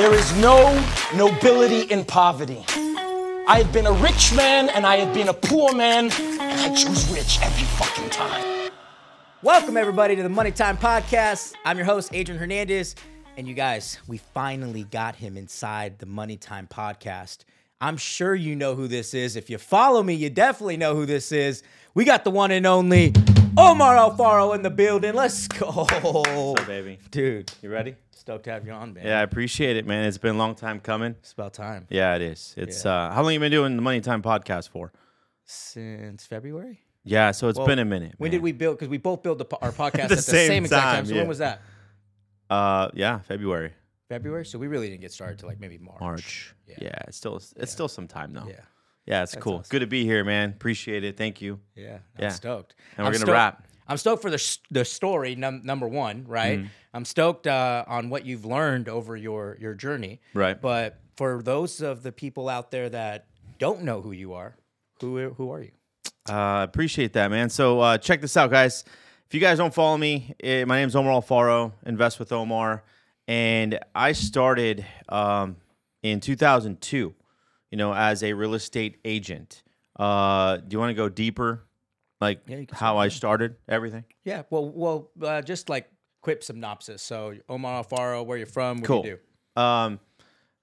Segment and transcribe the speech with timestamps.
[0.00, 0.82] There is no
[1.14, 2.64] nobility in poverty.
[3.46, 6.74] I have been a rich man and I have been a poor man, and I
[6.74, 8.70] choose rich every fucking time.
[9.42, 11.52] Welcome, everybody, to the Money Time Podcast.
[11.66, 12.94] I'm your host, Adrian Hernandez.
[13.36, 17.40] And you guys, we finally got him inside the Money Time Podcast.
[17.82, 19.36] I'm sure you know who this is.
[19.36, 21.62] If you follow me, you definitely know who this is.
[21.92, 23.12] We got the one and only
[23.56, 25.14] Omar Alfaro in the building.
[25.14, 25.66] Let's go.
[25.70, 26.98] What's up, baby?
[27.10, 27.96] Dude, You ready?
[28.12, 29.04] stoked to have you on, man.
[29.06, 30.04] Yeah, I appreciate it, man.
[30.04, 31.12] It's been a long time coming.
[31.20, 31.86] It's about time.
[31.88, 32.54] Yeah, it is.
[32.56, 32.92] It's Yeah.
[33.08, 34.92] uh how long you been doing the Money Time podcast for?
[35.46, 36.80] Since February?
[37.02, 38.14] Yeah, so it's Well, been a minute.
[38.18, 38.32] When man.
[38.32, 38.76] did we build?
[38.78, 40.94] Because we both built po- our podcast The at the same same, exact time.
[40.96, 41.18] time, So yeah.
[41.20, 41.62] when was that?
[42.50, 43.72] Uh yeah, February,
[44.08, 44.44] February?
[44.44, 46.00] So we really didn't get started till like maybe March.
[46.00, 46.54] March.
[46.66, 46.76] Yeah.
[46.82, 48.46] Yeah, it's still it's still some time though.
[48.48, 48.60] Yeah.
[49.10, 49.54] Yeah, it's That's cool.
[49.56, 49.66] awesome.
[49.70, 50.50] Good to be here, man.
[50.50, 51.16] Appreciate it.
[51.16, 51.60] Thank you.
[51.74, 52.28] Yeah, I'm Yeah.
[52.30, 52.74] stoked.
[52.96, 53.66] And we're I'm gonna stoked- wrap.
[53.88, 56.60] I'm stoked for the s- the story num- number one, right?
[56.60, 56.68] Mm-hmm.
[56.94, 60.60] I'm stoked uh, on what you've learned over your your journey, Right.
[60.60, 63.26] But for those of the people out there that
[63.58, 64.54] don't know who you are,
[65.00, 65.72] who who are you?
[66.28, 67.50] Uh, appreciate that, man.
[67.50, 68.84] So uh, check this out, guys.
[69.26, 71.72] If you guys don't follow me, eh, my is Omar Alfaro.
[71.84, 72.84] Invest with Omar,
[73.26, 75.56] and I started um,
[76.04, 77.14] in 2002.
[77.70, 79.62] You know, as a real estate agent.
[79.96, 81.66] Uh, do you want to go deeper,
[82.20, 84.04] like Yeah, how I started everything?
[84.24, 85.88] Yeah, well, well, uh, just like
[86.20, 87.02] quick synopsis.
[87.02, 88.78] So Omar Alfaro, where you're from?
[88.78, 89.02] What Cool.
[89.02, 89.18] do you
[89.56, 89.62] do?
[89.62, 90.00] Um,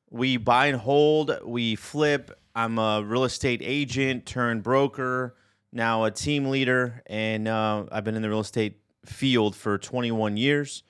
[0.10, 2.32] we buy and hold, we flip.
[2.56, 5.36] I'm a real estate agent turned broker,
[5.72, 10.38] now a team leader, and uh, I've been in the real estate field for 21
[10.38, 10.84] years.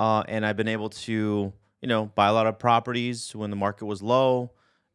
[0.00, 3.56] Uh, and I've been able to, you know, buy a lot of properties when the
[3.56, 4.52] market was low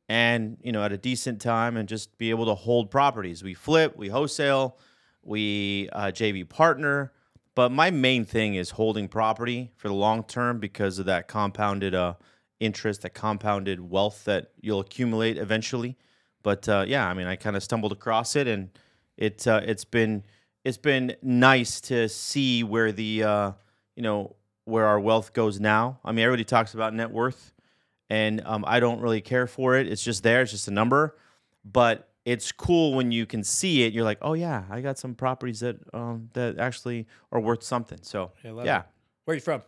[0.09, 3.44] and, you know, at a decent time and just be able to hold properties.
[3.44, 4.77] We flip, we wholesale,
[5.22, 7.11] we uh, JV partner.
[7.55, 11.95] But my main thing is holding property for the long term because of that compounded
[11.95, 12.14] uh,
[12.59, 15.97] interest, that compounded wealth that you'll accumulate eventually.
[16.44, 18.69] But uh, yeah, I mean, I kind of stumbled across it, and
[19.17, 20.23] it uh, it's been
[20.64, 23.52] it's been nice to see where the uh,
[23.95, 25.99] you know where our wealth goes now.
[26.05, 27.54] I mean, everybody talks about net worth,
[28.09, 29.87] and um, I don't really care for it.
[29.87, 30.41] It's just there.
[30.41, 31.17] It's just a number,
[31.65, 33.93] but it's cool when you can see it.
[33.93, 37.99] You're like, oh yeah, I got some properties that um, that actually are worth something.
[38.01, 38.31] So
[38.65, 38.83] yeah.
[39.25, 39.61] Where are you from?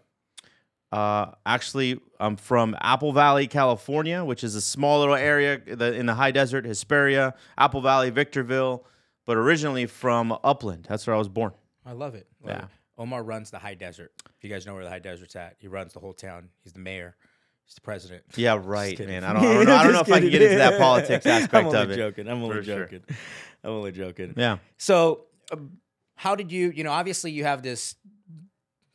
[0.91, 6.16] Uh, actually, I'm from Apple Valley, California, which is a small little area in the
[6.16, 8.85] high desert, Hesperia, Apple Valley, Victorville,
[9.25, 10.88] but originally from Upland.
[10.89, 11.51] That's where I was born.
[11.85, 12.25] I love it.
[12.41, 12.63] Love Yeah.
[12.63, 12.69] it.
[12.97, 14.11] Omar runs the high desert.
[14.38, 16.50] If you guys know where the high desert's at, he runs the whole town.
[16.63, 17.16] He's the mayor.
[17.69, 18.24] He's the president.
[18.35, 19.24] Yeah, right, man.
[19.24, 21.24] I don't, I don't know, I don't know if I can get into that politics
[21.28, 21.97] aspect I'm only of it.
[21.97, 22.28] joking.
[22.28, 22.80] I'm only for sure.
[22.85, 23.02] joking.
[23.63, 24.34] I'm only joking.
[24.35, 24.57] Yeah.
[24.78, 25.78] So, um,
[26.16, 26.72] how did you?
[26.72, 27.94] You know, obviously you have this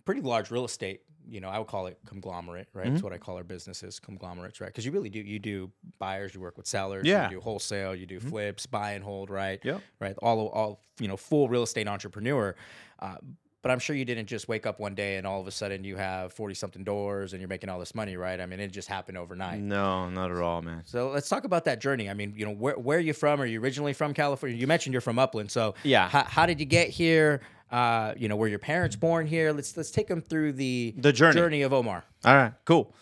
[0.05, 1.03] pretty large real estate.
[1.27, 2.85] You know, I would call it conglomerate, right?
[2.85, 2.95] Mm-hmm.
[2.95, 4.67] That's what I call our businesses, conglomerates, right?
[4.67, 5.21] Because you really do.
[5.21, 7.23] You do buyers, you work with sellers, Yeah.
[7.23, 7.33] Mm-hmm.
[7.33, 9.59] you do wholesale, you do flips, buy and hold, right?
[9.65, 9.79] Yeah.
[10.01, 10.17] Right.
[10.21, 12.55] All, all you know, full real estate entrepreneur.
[12.99, 13.17] Uh,
[13.65, 15.85] but I'm sure you didn't just wake up one day and all of a sudden
[15.85, 18.39] you have 40 something doors and you're making all this money, right?
[18.39, 19.59] I mean, it just happened overnight.
[19.59, 20.83] No, not at all, man.
[20.85, 22.11] So let's talk about that journey.
[22.11, 23.41] I mean, you know, where where are you from?
[23.41, 24.57] Are you originally from California?
[24.59, 26.09] You mentioned you're from Upland, so Yeah.
[26.09, 27.41] How, how did you get here?
[27.73, 29.51] Uh, you know, were your parents born here?
[29.51, 31.35] Let's let's take them through the The journey.
[31.41, 32.05] journey of Omar.
[32.25, 32.95] All right, cool.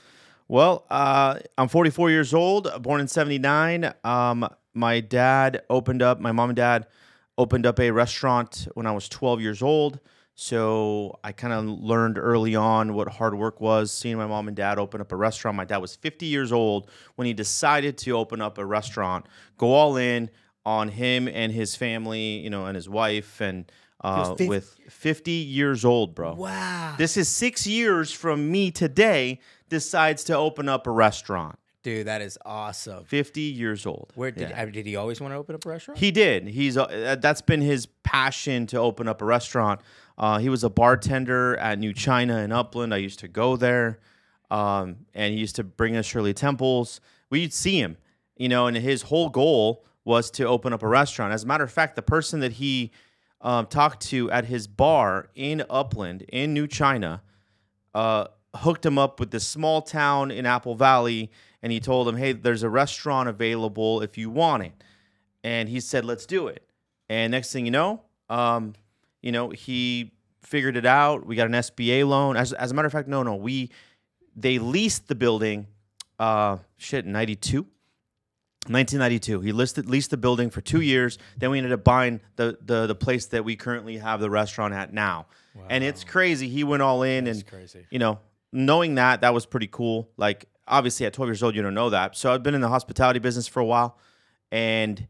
[0.49, 3.93] Well, uh, I'm 44 years old, born in 79.
[4.05, 6.87] Um, my dad opened up, my mom and dad
[7.39, 9.99] opened up a restaurant when I was 12 years old.
[10.35, 14.57] So I kind of learned early on what hard work was, seeing my mom and
[14.57, 15.57] dad open up a restaurant.
[15.57, 19.27] My dad was 50 years old when he decided to open up a restaurant,
[19.59, 20.31] go all in
[20.65, 23.71] on him and his family, you know, and his wife, and
[24.03, 26.35] uh, fif- with 50 years old, bro.
[26.35, 29.39] Wow, This is six years from me today
[29.69, 31.59] decides to open up a restaurant.
[31.83, 33.05] dude, that is awesome.
[33.05, 34.13] 50 years old.
[34.15, 34.65] Where did Yeah.
[34.67, 35.99] Did he always want to open up a restaurant?
[35.99, 36.47] He did.
[36.49, 39.81] He's uh, that's been his passion to open up a restaurant.
[40.19, 42.93] Uh, he was a bartender at New China in Upland.
[42.93, 43.99] I used to go there,
[44.51, 47.01] um, and he used to bring us Shirley Temples.
[47.31, 47.97] We'd see him,
[48.37, 51.33] you know, and his whole goal was to open up a restaurant.
[51.33, 52.91] As a matter of fact, the person that he
[53.41, 57.23] um, talked to at his bar in Upland in New China
[57.95, 61.31] uh, hooked him up with this small town in Apple Valley,
[61.63, 64.73] and he told him, "Hey, there's a restaurant available if you want it."
[65.45, 66.69] And he said, "Let's do it."
[67.09, 68.75] And next thing you know, um,
[69.23, 71.25] you know, he figured it out.
[71.25, 72.37] We got an SBA loan.
[72.37, 73.71] As, as a matter of fact, no, no, we
[74.37, 75.67] they leased the building.
[76.19, 77.67] Uh, shit, ninety two.
[78.69, 79.41] 1992.
[79.41, 81.19] He listed leased the building for two years.
[81.37, 84.73] Then we ended up buying the the the place that we currently have the restaurant
[84.73, 85.27] at now.
[85.69, 86.49] And it's crazy.
[86.49, 87.87] He went all in, That's and crazy.
[87.91, 88.21] you know,
[88.53, 90.09] knowing that that was pretty cool.
[90.17, 92.17] Like obviously at 12 years old you don't know that.
[92.17, 93.99] So I've been in the hospitality business for a while,
[94.53, 95.09] and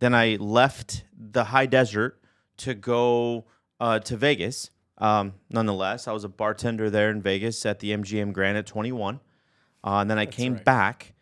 [0.00, 2.20] then I left the high desert
[2.58, 3.44] to go
[3.80, 4.70] uh, to Vegas.
[4.98, 9.20] Um, nonetheless, I was a bartender there in Vegas at the MGM Grand at 21,
[9.84, 10.64] uh, and then I came right.
[10.64, 11.14] back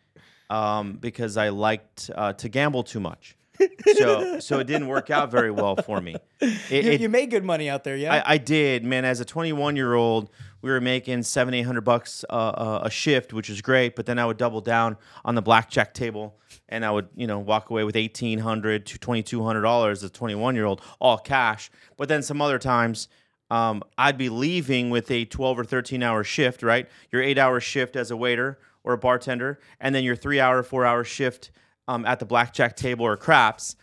[0.49, 3.35] um, because I liked uh, to gamble too much.
[3.97, 6.15] so so it didn't work out very well for me.
[6.39, 8.13] It- You, it- you made good money out there, yeah.
[8.25, 9.03] I, I did, man.
[9.05, 10.29] As a 21 year old,
[10.61, 13.95] we were making seven, eight hundred bucks uh, uh, a shift, which is great.
[13.95, 16.37] But then I would double down on the blackjack table,
[16.69, 20.55] and I would, you know, walk away with 1800 to 2200 dollars as a 21
[20.55, 21.69] year old, all cash.
[21.97, 23.07] But then some other times,
[23.49, 26.87] um, I'd be leaving with a 12 or 13 hour shift, right?
[27.11, 30.63] Your eight hour shift as a waiter or a bartender, and then your three hour,
[30.63, 31.51] four hour shift
[31.87, 33.75] um, at the blackjack table or craps.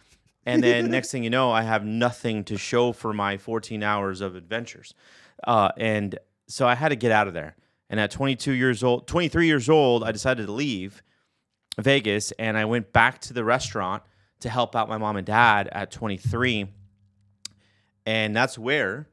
[0.47, 4.21] And then next thing you know, I have nothing to show for my 14 hours
[4.21, 4.95] of adventures.
[5.47, 6.19] Uh, and
[6.49, 7.57] so I had to get out of there.
[7.91, 11.03] And at 22 years old, 23 years old, I decided to leave
[11.79, 14.03] Vegas and I went back to the restaurant
[14.41, 16.67] to help out my mom and dad at 23.
[18.07, 19.09] And that's where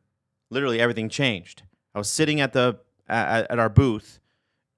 [0.49, 1.63] literally everything changed.
[1.95, 4.19] I was sitting at the at, at our booth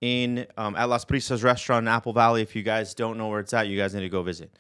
[0.02, 2.42] in um, at Las Prisas restaurant in Apple Valley.
[2.42, 4.56] If you guys don't know where it's at, you guys need to go visit.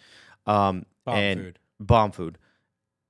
[0.46, 1.60] Um, Bomb and food.
[1.80, 2.38] bomb food.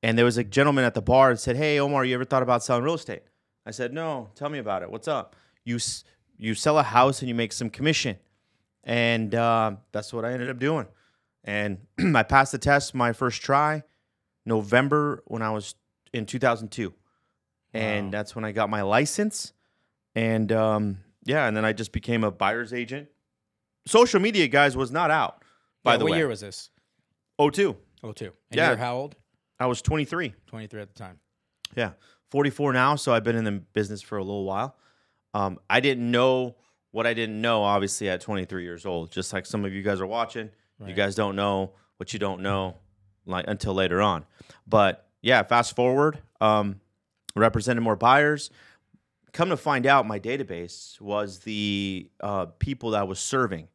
[0.01, 2.43] And there was a gentleman at the bar that said, "Hey, Omar, you ever thought
[2.43, 3.23] about selling real estate?"
[3.65, 4.29] I said, "No.
[4.35, 4.91] Tell me about it.
[4.91, 5.35] What's up?
[5.63, 5.79] You
[6.37, 8.17] you sell a house and you make some commission."
[8.83, 10.87] And uh, that's what I ended up doing.
[11.45, 11.79] And
[12.15, 13.83] I passed the test my first try,
[14.45, 15.75] November when I was
[16.13, 16.93] in 2002,
[17.73, 19.53] and that's when I got my license.
[20.15, 23.07] And um, yeah, and then I just became a buyer's agent.
[23.87, 25.43] Social media, guys, was not out.
[25.83, 26.69] By Yeah, the what way, what year was this?
[27.39, 27.75] 02.
[28.03, 28.25] Oh, two.
[28.51, 28.67] And Yeah.
[28.69, 29.15] you're how old?
[29.59, 30.33] I was 23.
[30.47, 31.19] 23 at the time.
[31.75, 31.91] Yeah,
[32.33, 34.75] 44 now, so I've been in the business for a little while.
[35.35, 36.55] Um, I didn't know
[36.89, 39.11] what I didn't know, obviously, at 23 years old.
[39.11, 40.49] Just like some of you guys are watching,
[40.83, 42.77] you guys don't know what you don't know,
[43.27, 44.25] like until later on.
[44.65, 46.81] But yeah, fast forward, um,
[47.35, 48.49] represented more buyers.
[49.31, 53.67] Come to find out, my database was the uh, people that I was serving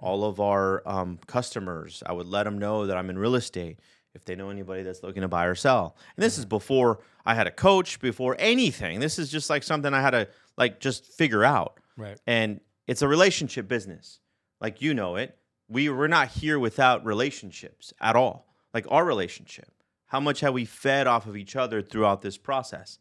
[0.00, 2.02] all of our um, customers.
[2.04, 3.78] I would let them know that I'm in real estate
[4.12, 5.96] if they know anybody that's looking to buy or sell.
[6.16, 9.00] And this is before I had a coach, before anything.
[9.00, 11.78] This is just like something I had to like just figure out.
[11.96, 12.18] Right.
[12.26, 14.20] And it's a relationship business.
[14.60, 15.36] Like you know it.
[15.68, 18.46] We we're not here without relationships at all.
[18.74, 19.70] Like our relationship.
[20.06, 22.98] How much have we fed off of each other throughout this process?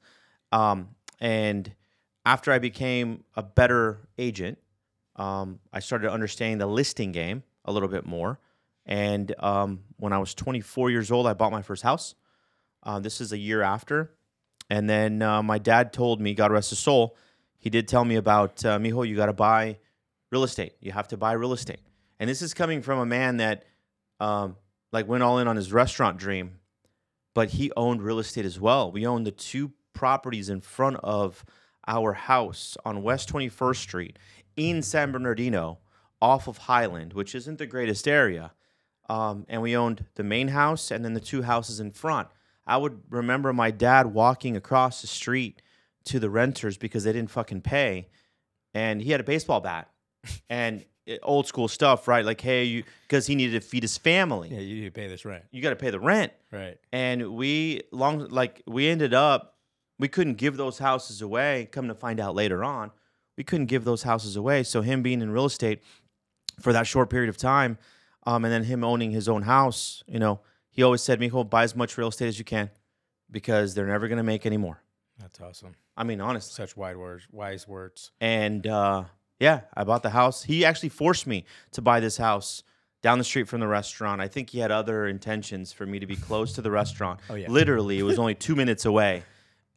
[0.52, 1.74] Um, and
[2.26, 4.58] after I became a better agent,
[5.18, 8.40] um, I started understanding the listing game a little bit more.
[8.86, 12.16] And um, when I was 24 years old, I bought my first house.
[12.84, 14.12] Uh, this is a year after.
[14.70, 17.18] And then uh, my dad told me, God rest his soul,
[17.58, 19.78] he did tell me about, uh, Mijo, you got to buy
[20.32, 20.74] real estate.
[20.80, 21.82] You have to buy real estate.
[22.20, 23.66] And this is coming from a man that
[24.20, 24.56] um,
[24.92, 26.60] like went all in on his restaurant dream,
[27.34, 28.92] but he owned real estate as well.
[28.92, 31.44] We owned the two properties in front of
[31.88, 34.20] our house on West 21st Street
[34.56, 35.80] in San Bernardino
[36.22, 38.54] off of Highland, which isn't the greatest area.
[39.10, 42.28] Um, and we owned the main house and then the two houses in front.
[42.72, 45.62] I would remember my dad walking across the street
[46.06, 48.08] to the renters because they didn't fucking pay.
[48.74, 49.90] And he had a baseball bat
[50.50, 52.24] and it- old school stuff, right?
[52.24, 54.50] Like, hey, you, because he needed to feed his family.
[54.52, 55.44] Yeah, you need to pay this rent.
[55.52, 56.78] You got to pay the rent Right.
[56.92, 59.58] and we long like we ended up
[60.00, 62.92] we couldn't give those houses away come to find out later on
[63.38, 65.82] we couldn't give those houses away so him being in real estate
[66.60, 67.78] for that short period of time
[68.26, 71.64] um, and then him owning his own house you know he always said mijo buy
[71.64, 72.70] as much real estate as you can
[73.30, 74.82] because they're never going to make any more
[75.20, 75.76] That's awesome.
[75.96, 78.12] i mean honestly Such wide words, wise words.
[78.20, 79.04] and uh,
[79.40, 80.44] yeah, I bought the house.
[80.44, 82.62] He actually forced me to buy this house
[83.02, 84.22] down the street from the restaurant.
[84.22, 87.20] I think he had other intentions for me to be close to the restaurant.
[87.28, 87.50] Oh, yeah.
[87.50, 89.24] Literally, it was only two minutes away,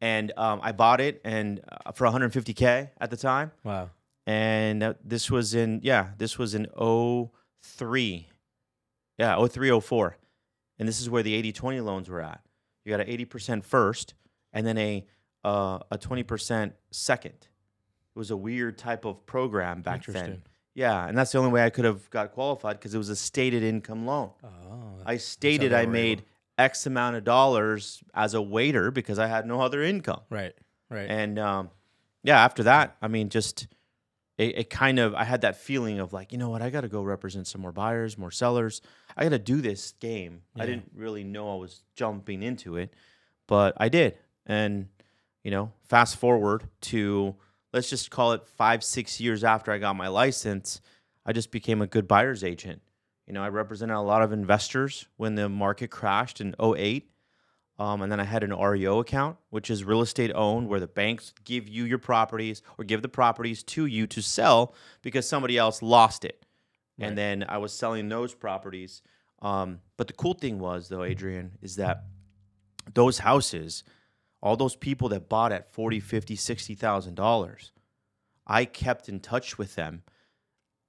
[0.02, 3.52] and um, I bought it and uh, for 150k at the time.
[3.64, 3.88] Wow.
[4.26, 8.28] And uh, this was in yeah, this was in 03.
[9.18, 10.16] Yeah, 03, 04.
[10.78, 12.40] And this is where the 80-20 loans were at.
[12.84, 14.14] You got an 80% first
[14.52, 15.04] and then a
[15.44, 17.34] uh, a 20% second.
[17.34, 20.42] It was a weird type of program back then.
[20.74, 23.16] Yeah, and that's the only way I could have got qualified because it was a
[23.16, 24.30] stated income loan.
[24.42, 25.02] Oh.
[25.04, 26.24] I stated I made
[26.58, 30.20] X amount of dollars as a waiter because I had no other income.
[30.30, 30.54] right.
[30.90, 31.10] Right.
[31.10, 31.70] And um,
[32.22, 33.66] yeah, after that, I mean, just
[34.38, 36.82] it, it kind of I had that feeling of like, you know what, I got
[36.82, 38.80] to go represent some more buyers, more sellers.
[39.16, 40.42] I got to do this game.
[40.56, 42.92] I didn't really know I was jumping into it,
[43.46, 44.16] but I did.
[44.46, 44.88] And
[45.42, 47.36] you know, fast forward to
[47.72, 50.80] let's just call it five, six years after I got my license.
[51.26, 52.80] I just became a good buyer's agent.
[53.26, 57.10] You know, I represented a lot of investors when the market crashed in 08.
[57.76, 60.86] Um, and then I had an REO account, which is real estate owned, where the
[60.86, 65.58] banks give you your properties or give the properties to you to sell because somebody
[65.58, 66.43] else lost it.
[66.98, 67.08] Right.
[67.08, 69.02] And then I was selling those properties.
[69.42, 72.04] Um, but the cool thing was, though, Adrian, is that
[72.92, 73.84] those houses,
[74.42, 77.72] all those people that bought at 40, 50, 60,000 dollars,
[78.46, 80.02] I kept in touch with them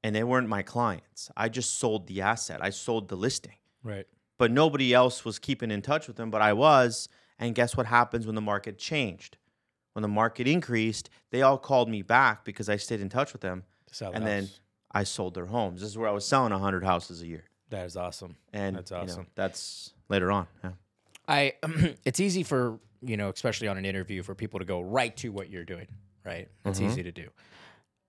[0.04, 1.32] and they weren't my clients.
[1.36, 2.60] I just sold the asset.
[2.62, 3.56] I sold the listing.
[3.82, 4.06] Right.
[4.38, 7.10] But nobody else was keeping in touch with them, but I was.
[7.40, 9.38] And guess what happens when the market changed?
[9.94, 13.42] When the market increased, they all called me back because I stayed in touch with
[13.42, 13.64] them.
[13.88, 14.50] To sell the and then.
[14.96, 15.82] I sold their homes.
[15.82, 17.44] This is where I was selling 100 houses a year.
[17.70, 18.36] that is awesome.
[18.54, 19.28] And That's you know, awesome.
[19.36, 20.48] that's later on.
[20.64, 20.72] Yeah.
[21.28, 21.54] I
[22.06, 25.30] it's easy for you know, especially on an interview, for people to go right to
[25.30, 25.88] what you're doing.
[26.26, 26.90] Right, it's Mm-hmm.
[26.90, 27.30] easy to do.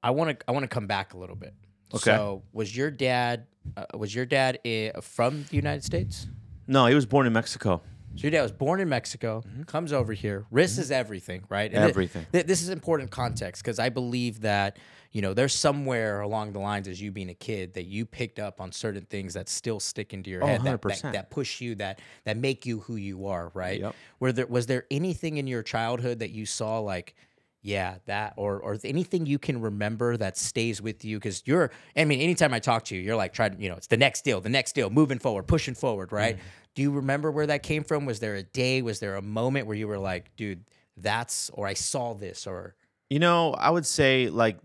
[0.02, 1.52] I want to I want to come back a little bit.
[1.95, 2.02] Okay.
[2.16, 6.26] So was your dad uh, was your dad uh, from the United States?
[6.66, 7.83] No, he was born in Mexico.
[8.16, 9.62] So your dad was born in Mexico, mm-hmm.
[9.64, 10.92] comes over here, risks mm-hmm.
[10.92, 11.70] everything, right?
[11.73, 12.26] And thi- Everything.
[12.32, 14.78] thi- this is important context because I believe that
[15.12, 18.38] you know there's somewhere along the lines as you being a kid that you picked
[18.38, 21.12] up on certain things that still stick into your Oh, head that, that 100%.
[21.12, 23.80] that push you that that make you who you are, right?
[23.80, 23.94] Yep.
[24.20, 27.14] Were there was there anything in your childhood that you saw like
[27.62, 31.73] yeah, that or or anything you can remember that stays with you because you're.
[31.96, 33.61] I mean, anytime I talk to you, you're like trying.
[33.61, 36.37] You know, it's the next deal, the next deal, moving forward, pushing forward, right?
[36.37, 36.46] Mm-hmm.
[36.76, 38.04] Do you remember where that came from?
[38.04, 38.83] Was there a day?
[38.83, 40.64] Was there a moment where you were like, dude,
[40.97, 42.76] that's or I saw this or
[43.11, 44.59] You know, I would say like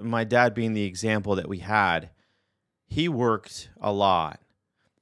[0.00, 2.10] my dad being the example that we had,
[2.86, 4.40] he worked a lot.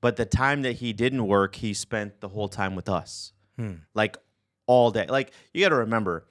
[0.00, 3.32] But the time that he didn't work, he spent the whole time with us.
[3.56, 3.74] Hmm.
[3.94, 4.16] Like
[4.66, 5.06] all day.
[5.06, 6.24] Like you got to remember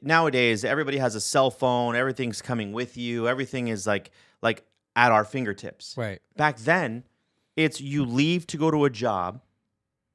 [0.00, 4.10] nowadays everybody has a cell phone, everything's coming with you, everything is like
[4.40, 4.64] like
[4.96, 5.94] at our fingertips.
[5.96, 6.20] right?
[6.36, 7.04] Back then,
[7.56, 9.40] it's you leave to go to a job,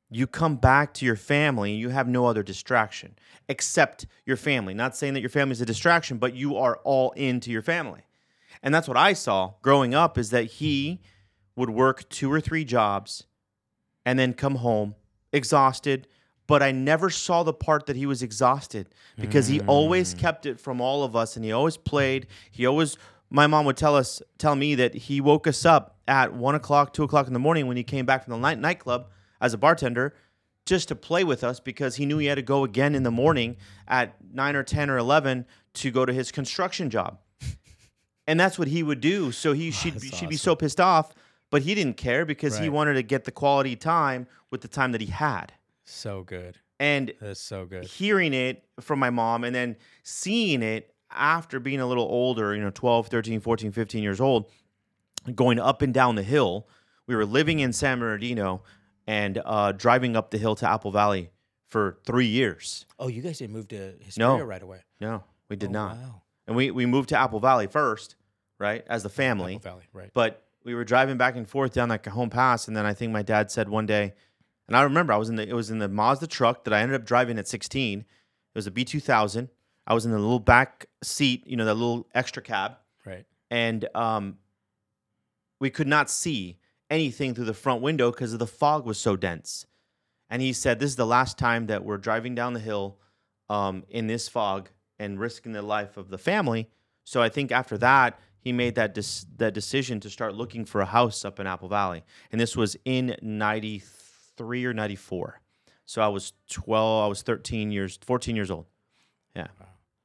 [0.10, 3.16] you come back to your family, and you have no other distraction
[3.50, 4.74] except your family.
[4.74, 8.02] Not saying that your family is a distraction, but you are all into your family.
[8.64, 11.02] And that's what I saw growing up is that he
[11.56, 13.26] would work two or three jobs
[14.06, 14.96] and then come home
[15.32, 16.08] exhausted.
[16.48, 20.20] But I never saw the part that he was exhausted because he always mm.
[20.20, 22.28] kept it from all of us and he always played.
[22.52, 22.98] He always,
[23.32, 26.94] my mom would tell us, tell me that he woke us up at one o'clock,
[26.94, 29.10] two o'clock in the morning when he came back from the night nightclub
[29.42, 30.14] as a bartender
[30.66, 33.12] just to play with us because he knew he had to go again in the
[33.12, 33.58] morning
[33.88, 37.20] at nine or 10 or 11 to go to his construction job.
[38.28, 39.32] And that's what he would do.
[39.32, 41.14] So he she'd, be, she'd be so pissed off,
[41.52, 44.94] but he didn't care because he wanted to get the quality time with the time
[44.94, 45.54] that he had.
[45.84, 46.58] So good.
[46.80, 47.86] And That's so good.
[47.86, 52.64] hearing it from my mom and then seeing it after being a little older, you
[52.64, 54.50] know, 12, 13, 14, 15 years old,
[55.34, 56.68] going up and down the hill.
[57.08, 58.64] We were living in San Bernardino
[59.08, 61.30] and uh, driving up the hill to Apple Valley
[61.68, 62.86] for three years.
[63.00, 64.80] Oh, you guys didn't move to Hesperia right away.
[65.00, 65.98] No, we did Oh, not.
[65.98, 66.22] Wow.
[66.48, 68.16] And we, we moved to Apple Valley first,
[68.60, 69.56] right, as the family.
[69.56, 70.12] Apple Valley, right?
[70.14, 73.12] But we were driving back and forth down that Cajon Pass, and then I think
[73.12, 74.14] my dad said one day,
[74.68, 76.82] and I remember I was in the it was in the Mazda truck that I
[76.82, 78.00] ended up driving at 16.
[78.00, 78.06] It
[78.56, 79.50] was a B2000.
[79.88, 83.26] I was in the little back seat, you know, that little extra cab, right.
[83.52, 84.38] and um,
[85.60, 86.58] we could not see
[86.90, 89.66] anything through the front window because the fog was so dense.
[90.30, 93.00] And he said, "This is the last time that we're driving down the hill
[93.50, 96.70] um, in this fog and risking the life of the family."
[97.04, 100.82] So I think after that, he made that dis- that decision to start looking for
[100.82, 105.42] a house up in Apple Valley, and this was in '93 or '94.
[105.86, 108.66] So I was 12, I was 13 years, 14 years old.
[109.36, 109.48] Yeah.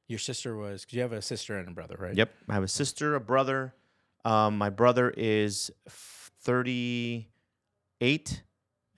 [0.07, 0.85] Your sister was.
[0.85, 2.15] Cause you have a sister and a brother, right?
[2.15, 2.31] Yep.
[2.49, 3.73] I have a sister, a brother.
[4.23, 5.71] Um, my brother is
[6.43, 8.43] 38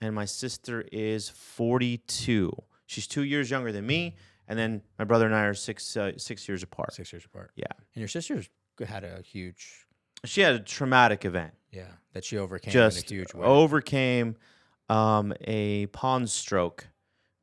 [0.00, 2.52] and my sister is 42.
[2.86, 4.16] She's two years younger than me.
[4.46, 6.92] And then my brother and I are six, uh, six years apart.
[6.92, 7.52] Six years apart.
[7.56, 7.64] Yeah.
[7.94, 8.48] And your sister's
[8.86, 9.86] had a huge,
[10.24, 11.54] She had a traumatic event.
[11.72, 13.44] yeah, that she overcame Just in a huge way.
[13.46, 14.36] overcame
[14.90, 16.88] um, a pons stroke,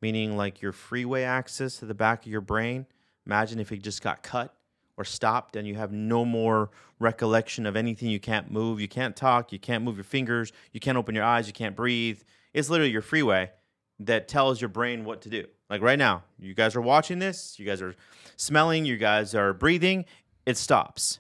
[0.02, 2.86] meaning like your freeway axis to the back of your brain.
[3.26, 4.54] Imagine if it just got cut
[4.98, 6.70] or stopped and you have no more
[7.00, 8.10] recollection of anything.
[8.10, 11.24] You can't move, you can't talk, you can't move your fingers, you can't open your
[11.24, 12.22] eyes, you can't breathe.
[12.54, 13.52] It's literally your freeway
[14.00, 15.46] that tells your brain what to do.
[15.70, 17.96] Like right now, you guys are watching this, you guys are
[18.36, 20.06] smelling, you guys are breathing,
[20.46, 21.20] it stops.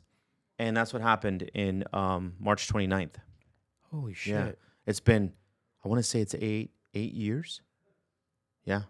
[0.59, 3.15] And that's what happened in um, March 29th.
[3.91, 4.33] Holy shit.
[4.33, 4.51] Yeah.
[4.85, 5.33] It's been,
[5.83, 7.61] I want to say it's eight, eight years.
[8.65, 8.83] Yeah.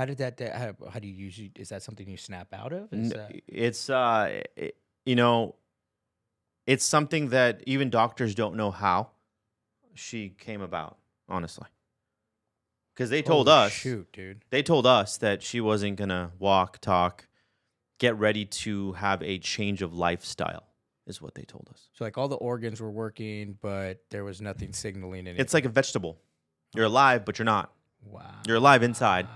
[0.00, 0.40] How did that?
[0.40, 1.52] How, how do you usually?
[1.56, 2.90] Is that something you snap out of?
[2.90, 5.56] Is that, It's, uh, it, you know,
[6.66, 9.10] it's something that even doctors don't know how
[9.92, 10.96] she came about,
[11.28, 11.66] honestly.
[12.94, 14.42] Because they told Holy us, shoot, dude.
[14.48, 17.28] they told us that she wasn't gonna walk, talk,
[17.98, 20.64] get ready to have a change of lifestyle,
[21.06, 21.90] is what they told us.
[21.92, 25.42] So like all the organs were working, but there was nothing signaling anything.
[25.42, 26.18] It's like a vegetable.
[26.74, 27.70] You're alive, but you're not.
[28.02, 28.22] wow.
[28.46, 29.28] You're alive inside,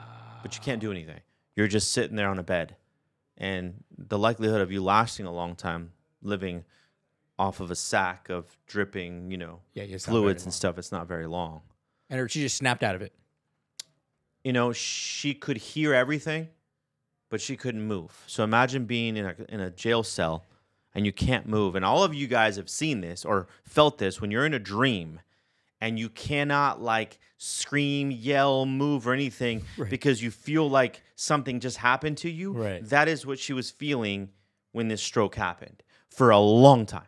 [0.44, 1.20] but you can't do anything.
[1.56, 2.76] You're just sitting there on a bed.
[3.38, 6.64] And the likelihood of you lasting a long time living
[7.38, 11.08] off of a sack of dripping, you know, Yeah, very fluids and stuff, it's not
[11.08, 11.62] very long.
[12.10, 13.14] And she just snapped out of it.
[14.44, 16.48] You know, she could hear everything,
[17.30, 18.22] but she couldn't move.
[18.26, 20.44] So imagine being in a, in a jail cell
[20.94, 21.74] and you can't move.
[21.74, 24.58] And all of you guys have seen this or felt this when you're in a
[24.58, 25.20] dream
[25.84, 29.90] and you cannot like scream, yell, move, or anything Right.
[29.90, 32.52] because you feel like something just happened to you.
[32.52, 32.82] Right.
[32.88, 34.30] That is what she was feeling
[34.72, 37.06] when this stroke happened for a long time.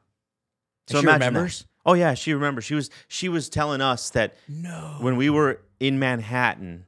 [0.89, 1.27] And she imagine that.
[1.29, 1.65] remembers?
[1.87, 2.65] Oh yeah, she remembers.
[2.65, 4.97] She was she was telling us that No.
[5.01, 6.85] when we were in Manhattan,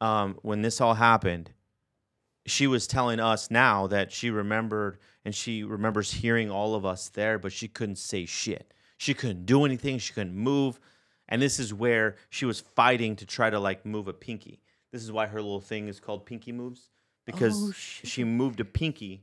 [0.00, 1.50] um, when this all happened,
[2.46, 7.10] she was telling us now that she remembered and she remembers hearing all of us
[7.10, 8.72] there, but she couldn't say shit.
[8.96, 9.98] She couldn't do anything.
[9.98, 10.80] She couldn't move.
[11.30, 14.60] And this is where she was fighting to try to like move a pinky.
[14.92, 16.90] This is why her little thing is called pinky moves
[17.24, 19.22] because Oh, she moved a pinky.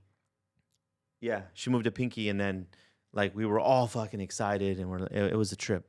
[1.19, 2.67] Yeah, she moved a pinky, and then
[3.11, 5.87] like we were all fucking excited, and we're it, it was a trip.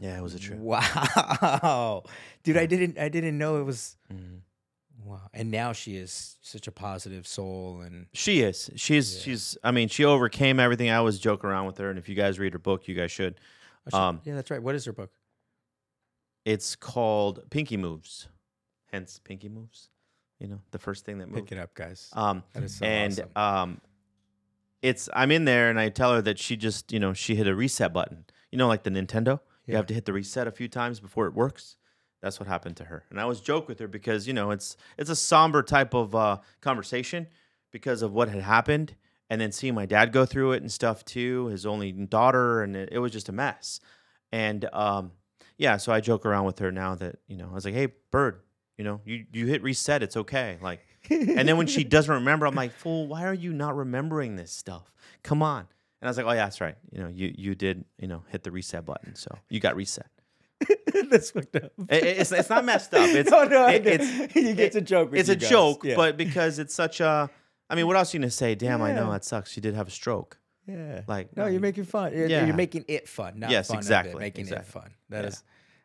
[0.00, 0.58] Yeah, it was a trip.
[0.58, 2.04] Wow,
[2.42, 3.96] dude, I didn't, I didn't know it was.
[4.12, 4.40] Mhm.
[5.04, 8.68] Wow, and now she is such a positive soul, and She is.
[8.76, 9.16] She's.
[9.16, 9.22] Yeah.
[9.22, 9.58] She's.
[9.64, 10.90] I mean, she overcame everything.
[10.90, 13.10] I always joke around with her, and if you guys read her book, you guys
[13.10, 13.40] should.
[13.88, 14.62] She- Um, yeah, that's right.
[14.62, 15.10] What is her book?
[16.44, 18.28] It's called Pinky Moves,
[18.92, 19.90] hence Pinky Moves.
[20.38, 21.48] You know, the first thing that moved.
[21.48, 22.08] Pick it up, guys.
[22.14, 23.30] Um, that is so and awesome.
[23.36, 23.80] um,
[24.80, 27.46] it's I'm in there, and I tell her that she just, you know, she hit
[27.46, 28.24] a reset button.
[28.50, 29.40] You know, like the Nintendo.
[29.66, 31.76] You have to hit the reset a few times before it works.
[32.22, 33.04] That's what happened to her.
[33.08, 36.14] And I always joke with her because you know it's it's a somber type of
[36.14, 37.28] uh, conversation
[37.70, 38.96] because of what had happened,
[39.30, 42.76] and then seeing my dad go through it and stuff too, his only daughter, and
[42.76, 43.80] it, it was just a mess.
[44.32, 45.12] And um,
[45.56, 47.88] yeah, so I joke around with her now that you know I was like, hey,
[48.10, 48.40] bird,
[48.76, 50.80] you know, you you hit reset, it's okay, like.
[51.08, 54.52] And then when she doesn't remember, I'm like, fool, why are you not remembering this
[54.52, 54.92] stuff?
[55.22, 55.60] Come on.
[55.60, 56.76] And I was like, oh yeah, that's right.
[56.92, 60.06] You know, you you did, you know, hit the reset button, so you got reset.
[61.10, 61.72] that's fucked up.
[61.88, 63.08] It- it's it's not messed up.
[63.14, 65.10] It's no, no, it- it's gets it- a joke.
[65.14, 65.48] It's a guys.
[65.48, 65.96] joke, Yeah.
[65.96, 67.30] but because it's such a,
[67.70, 68.54] I mean, what else are you gonna say?
[68.54, 69.12] Damn, I know Yeah.
[69.12, 69.50] that sucks.
[69.50, 70.36] She did have a stroke.
[70.66, 72.12] yeah, Like, no, no, you're you- making fun.
[72.12, 72.44] You're, Yeah.
[72.44, 73.38] you're making it fun.
[73.40, 74.90] Not Yes, fun of it, exactly, making it fun.
[75.08, 75.28] That Yeah.
[75.30, 75.42] is,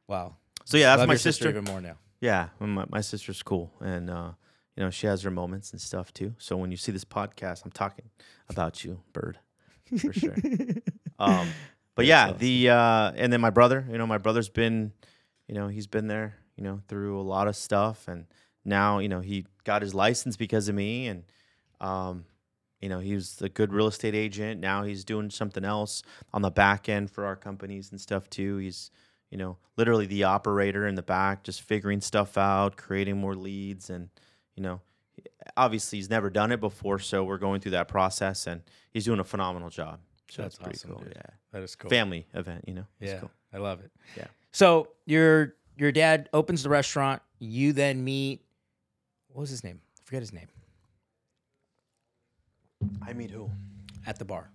[0.08, 0.36] wow.
[0.66, 1.50] So yeah, that's Love my your sister.
[1.50, 1.98] even more now.
[2.20, 4.32] Yeah, my, my sister's cool, and uh,
[4.76, 6.36] you know she has her moments and stuff too.
[6.40, 8.10] So when you see this podcast, I'm talking
[8.50, 9.38] about you, Bird,
[9.98, 10.36] for sure.
[11.20, 11.48] um,
[11.96, 13.86] but yeah, the uh, and then my brother.
[13.90, 14.92] You know, my brother's been,
[15.48, 16.36] you know, he's been there.
[16.58, 18.26] You know, through a lot of stuff, and
[18.64, 21.24] now you know he got his license because of me, and
[21.86, 22.26] um,
[22.82, 24.60] you know he was a good real estate agent.
[24.60, 28.58] Now he's doing something else on the back end for our companies and stuff too.
[28.58, 28.92] He's
[29.32, 33.90] you know, literally the operator in the back, just figuring stuff out, creating more leads.
[33.90, 34.08] And,
[34.56, 34.80] you know,
[35.58, 37.00] obviously he's never done it before.
[37.00, 40.00] So we're going through that process and he's doing a phenomenal job.
[40.30, 41.00] So That's that's pretty awesome, cool.
[41.00, 41.14] dude.
[41.16, 41.34] Yeah.
[41.52, 41.90] That is cool.
[41.90, 42.86] Family event, you know?
[43.00, 43.32] It's Yeah, cool.
[43.54, 43.92] I love it.
[44.16, 44.28] Yeah.
[44.52, 47.22] So your your dad opens the restaurant.
[47.40, 48.42] You then meet.
[49.28, 49.82] What was his name?
[50.00, 50.48] I forget his name.
[53.06, 53.50] I meet who?
[54.08, 54.52] At the bar,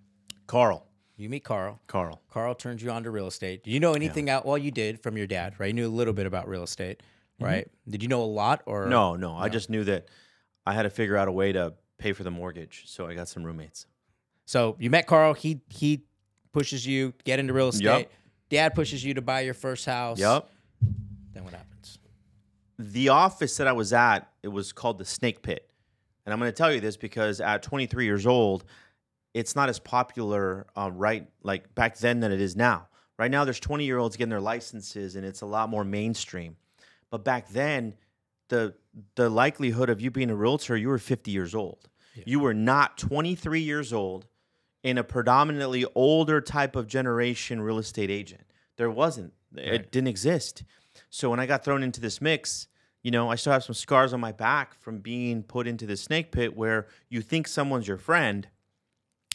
[0.46, 0.86] Carl.
[1.16, 1.80] you meet Carl.
[1.86, 2.20] Carl.
[2.30, 3.64] Carl turns you on to real estate.
[3.64, 4.46] Do you know anything out?
[4.46, 5.68] Well, you did from your dad, right?
[5.68, 7.44] You knew a little bit about real estate, mm-hmm.
[7.44, 7.70] right?
[7.88, 10.06] Did you know a lot or No, no, I just knew that
[10.66, 12.84] I had to figure out a way to pay for the mortgage.
[12.86, 13.86] So I got some roommates.
[14.46, 15.34] So you met Carl.
[15.34, 16.04] He he
[16.52, 17.84] pushes you get into real estate.
[17.84, 18.10] Yup.
[18.48, 20.18] Dad pushes you to buy your first house.
[20.18, 20.48] Yep.
[21.32, 21.70] Then what happens?
[22.80, 25.69] the office that I was at, it was called the Snake Pit.
[26.30, 28.64] And I'm going to tell you this because at 23 years old,
[29.34, 32.86] it's not as popular uh, right like back then than it is now.
[33.18, 36.54] Right now, there's 20 year olds getting their licenses, and it's a lot more mainstream.
[37.10, 37.94] But back then,
[38.48, 38.74] the
[39.16, 41.88] the likelihood of you being a realtor, you were 50 years old.
[42.24, 44.28] You were not 23 years old
[44.84, 48.42] in a predominantly older type of generation real estate agent.
[48.76, 49.32] There wasn't.
[49.56, 50.62] It didn't exist.
[51.08, 52.68] So when I got thrown into this mix,
[53.02, 55.96] you know, I still have some scars on my back from being put into the
[55.96, 58.46] snake pit where you think someone's your friend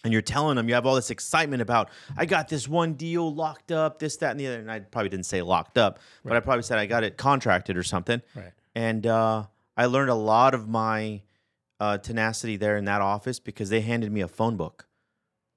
[0.03, 3.33] and you're telling them you have all this excitement about I got this one deal
[3.33, 4.59] locked up, this, that, and the other.
[4.59, 7.75] And I probably didn't say locked up, but I probably said I got it contracted
[7.75, 8.21] or something.
[8.35, 8.51] Right.
[8.75, 11.23] And uh, I learned a lot of my
[11.79, 14.87] uh, tenacity there in that office because they handed me a phone book.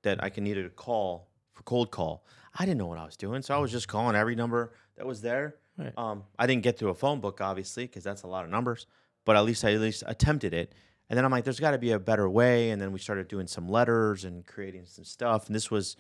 [0.02, 2.24] that I can needed a call for cold call.
[2.58, 5.06] I didn't know what I was doing, so I was just calling every number that
[5.06, 5.56] was there.
[5.78, 5.92] Right.
[5.96, 8.86] Um, I didn't get through a phone book, obviously, because that's a lot of numbers.
[9.24, 10.74] But at least I at least attempted it.
[11.08, 12.70] And then I'm like, there's got to be a better way.
[12.70, 15.46] And then we started doing some letters and creating some stuff.
[15.46, 15.96] And this was,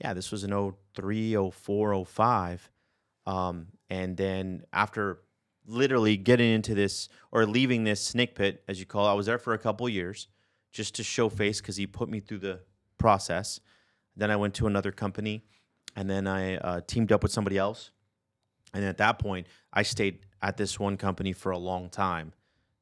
[0.00, 2.70] yeah, this was in 03, 04, 05.
[3.26, 5.20] Um, and then after
[5.66, 9.26] literally getting into this or leaving this snake pit, as you call it, I was
[9.26, 10.28] there for a couple years
[10.72, 12.60] just to show face because he put me through the
[12.98, 13.60] process.
[14.16, 15.44] Then I went to another company
[15.96, 17.90] and then I uh, teamed up with somebody else.
[18.76, 22.34] And at that point, I stayed at this one company for a long time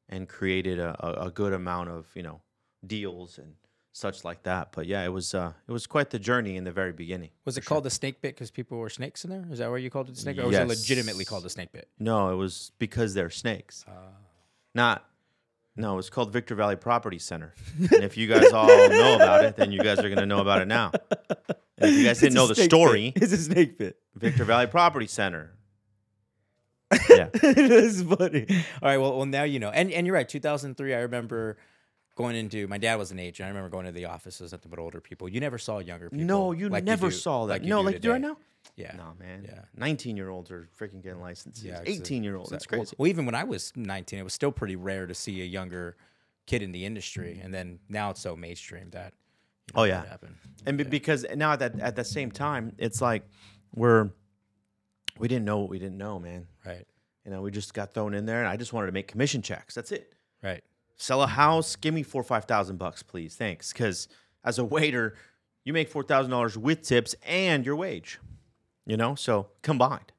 [0.09, 2.41] and created a, a, good amount of, you know,
[2.85, 3.53] deals and
[3.93, 4.73] such like that.
[4.73, 7.29] But yeah, it was uh, it was quite the journey in the very beginning.
[7.45, 9.45] Was it called the snake pit because people were snakes in there?
[9.49, 10.67] Is that why you called it the snake, or was it Yes.
[10.67, 11.87] legitimately called the snake pit?
[11.97, 13.85] No, it was because they're snakes.
[13.87, 14.09] Ah.
[14.75, 15.05] Not.
[15.77, 17.53] No, it was called Victor Valley Property Center.
[17.79, 20.39] and if you guys all know about it, then you guys are going to know
[20.39, 20.91] about it now.
[21.77, 23.97] And if you guys didn't know the story, It's a snake pit.
[24.13, 25.51] Victor Valley Property Center.
[27.09, 27.29] Yeah.
[27.33, 28.45] That's funny.
[28.81, 29.69] All right, well, well, now you know.
[29.69, 30.27] And and you're right.
[30.27, 30.93] 2003.
[30.93, 31.57] I remember
[32.15, 32.67] going into.
[32.67, 33.45] My dad was an agent.
[33.45, 35.27] I remember going to the offices, nothing but older people.
[35.27, 36.25] You never saw younger people.
[36.25, 37.53] No, you like never do- saw that.
[37.53, 38.27] Like no, do like do I today.
[38.27, 38.37] know?
[38.75, 38.95] Yeah.
[38.97, 39.43] No, man.
[39.45, 39.61] Yeah.
[39.77, 41.63] 19 year olds are freaking getting licenses.
[41.63, 42.49] Yeah, 18 year olds.
[42.49, 42.95] That's crazy.
[42.97, 45.95] Well, even when I was 19, it was still pretty rare to see a younger
[46.47, 49.13] kid in the industry, and then now it's so mainstream that.
[49.67, 50.09] you know, Oh, that yeah.
[50.09, 50.35] happened.
[50.65, 53.23] And be- because now at that at the same time, it's like
[53.75, 54.09] we're
[55.17, 56.47] we didn't know what we didn't know, man.
[56.65, 56.85] Right.
[57.25, 59.41] You know, we just got thrown in there, and I just wanted to make commission
[59.41, 59.73] checks.
[59.73, 60.13] That's it.
[60.43, 60.63] Right.
[60.97, 63.73] Sell a house, give me four or five thousand bucks, please, thanks.
[63.73, 64.07] Because
[64.43, 65.15] as a waiter,
[65.63, 68.19] you make four thousand dollars with tips and your wage.
[68.85, 70.11] You know, so combined.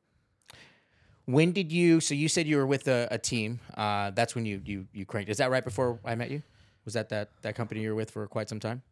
[1.24, 2.00] When did you?
[2.00, 3.60] So you said you were with a, a team.
[3.74, 5.30] Uh, that's when you you you cranked.
[5.30, 6.42] Is that right before I met you?
[6.84, 8.82] Was that that that company you were with for quite some time?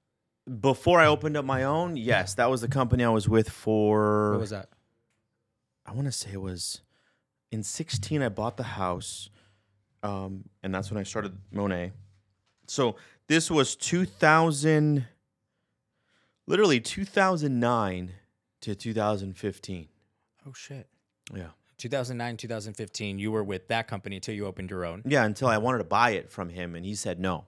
[0.60, 4.32] Before I opened up my own, yes, that was the company I was with for.
[4.32, 4.68] What was that?
[5.86, 6.80] I want to say it was
[7.50, 9.30] in 16 I bought the house
[10.02, 11.92] um, and that's when I started Monet.
[12.66, 15.06] So this was 2000
[16.46, 18.12] literally 2009
[18.60, 19.88] to 2015.
[20.46, 20.86] Oh shit.
[21.34, 21.48] Yeah.
[21.78, 23.18] 2009, 2015.
[23.18, 25.02] You were with that company until you opened your own.
[25.06, 27.46] Yeah, until I wanted to buy it from him and he said no.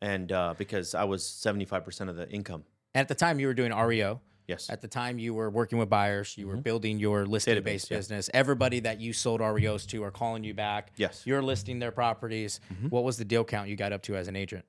[0.00, 2.64] And uh, because I was 75% of the income.
[2.94, 4.20] And at the time, you were doing REO.
[4.50, 4.68] Yes.
[4.68, 6.36] At the time, you were working with buyers.
[6.36, 7.96] You were building your listing Database, based yeah.
[7.98, 8.28] business.
[8.34, 10.90] Everybody that you sold REOs to are calling you back.
[10.96, 11.22] Yes.
[11.24, 12.58] You're listing their properties.
[12.88, 14.64] What was the deal count you got up to as an agent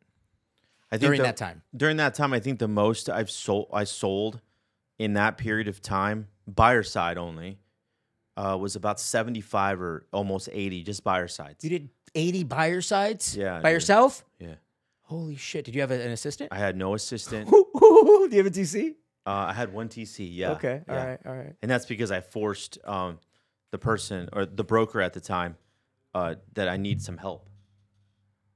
[0.91, 1.63] I think during the- that time?
[1.75, 4.39] During that time, I think the most I've sold I sold
[4.99, 7.57] in that period of time, buyer side only,
[8.37, 11.63] uh, was about seventy five or almost eighty, just buyer sides.
[11.63, 13.73] You did 80 buyer sides Yeah, I by did.
[13.75, 14.25] yourself?
[14.37, 14.55] Yeah,
[15.03, 15.65] Holy shit.
[15.65, 16.49] Did you have an assistant?
[16.51, 17.49] I had no assistant.
[17.49, 18.95] Do you have a TC?
[19.25, 20.27] Uh, I had one TC.
[20.31, 20.51] Yeah.
[20.51, 20.81] Okay.
[20.89, 21.05] All yeah.
[21.05, 21.19] right.
[21.25, 21.53] All right.
[21.61, 23.19] And that's because I forced um,
[23.71, 25.57] the person or the broker at the time
[26.13, 27.49] uh, that I need some help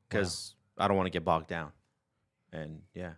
[0.10, 1.72] because I don't want to get bogged down.
[2.52, 3.14] And yeah,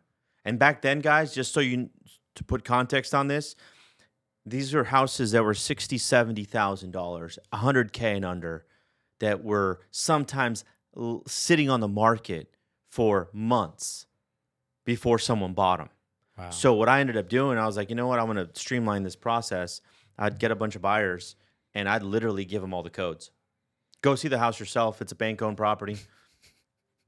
[0.45, 1.89] and back then, guys, just so you
[2.36, 3.55] to put context on this,
[4.45, 8.65] these are houses that were sixty, seventy thousand dollars, a hundred k and under,
[9.19, 10.63] that were sometimes
[10.95, 12.51] l- sitting on the market
[12.89, 14.05] for months
[14.86, 15.89] before someone bought them.
[16.52, 18.50] So what I ended up doing, I was like, you know what, I'm going to
[18.60, 19.82] streamline this process.
[20.17, 21.36] I'd get a bunch of buyers,
[21.73, 23.32] and I'd literally give them all the codes.
[24.02, 25.02] Go see the house yourself.
[25.02, 25.97] It's a bank-owned property.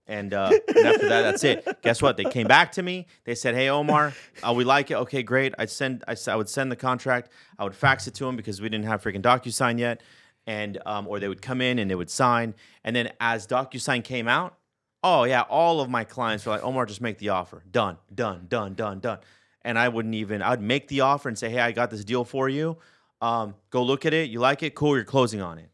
[0.08, 1.82] And, uh, and after that, that's it.
[1.84, 2.18] Guess what?
[2.18, 3.06] They came back to me.
[3.26, 4.96] They said, "Hey, Omar, uh, we like it.
[4.96, 7.30] Okay, great." I'd send, I, I would send the contract.
[7.60, 10.02] I would fax it to them because we didn't have freaking DocuSign yet,
[10.48, 12.56] and um, or they would come in and they would sign.
[12.84, 14.58] And then as DocuSign came out,
[15.04, 17.64] oh yeah, all of my clients were like, "Omar, just make the offer.
[17.70, 19.20] Done, done, done, done, done."
[19.64, 20.42] And I wouldn't even.
[20.42, 22.78] I'd make the offer and say, "Hey, I got this deal for you.
[23.22, 24.30] Um, go look at it.
[24.30, 24.76] You like it?
[24.76, 24.96] Cool.
[24.96, 25.70] You're closing on it."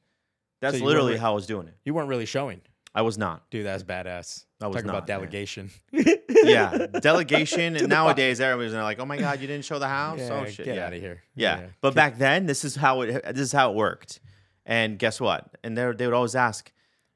[0.61, 1.75] That's So literally how I was doing it.
[1.85, 2.61] You weren't really showing.
[2.95, 3.49] I was not.
[3.49, 4.45] Dude, that's badass.
[4.61, 5.17] I was Talk about not, man.
[5.19, 5.69] delegation.
[5.91, 7.75] yeah, delegation.
[7.75, 10.21] and nowadays, everybody's like, "Oh my god, you didn't show the house?
[10.21, 10.87] oh shit, get yeah.
[10.87, 11.21] out of here.
[11.35, 11.65] Yeah.
[11.81, 14.21] but back then, this is how it this is how it worked.
[14.65, 15.55] And guess what?
[15.63, 16.71] And they they would always ask,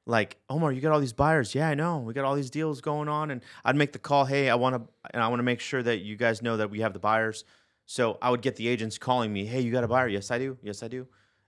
[0.09, 1.53] like, Omar, you got all these buyers?
[1.55, 1.99] Yeah, I know.
[1.99, 3.31] We got all these deals going on.
[3.31, 4.25] And I'd make the call.
[4.25, 4.81] Hey, I want to
[5.13, 7.45] and I want to make sure that you guys know that we have the buyers.
[7.85, 9.45] So I would get the agents calling me.
[9.45, 10.07] Hey, you got a buyer?
[10.07, 10.57] Yes, I do.
[10.61, 11.07] Yes, I do.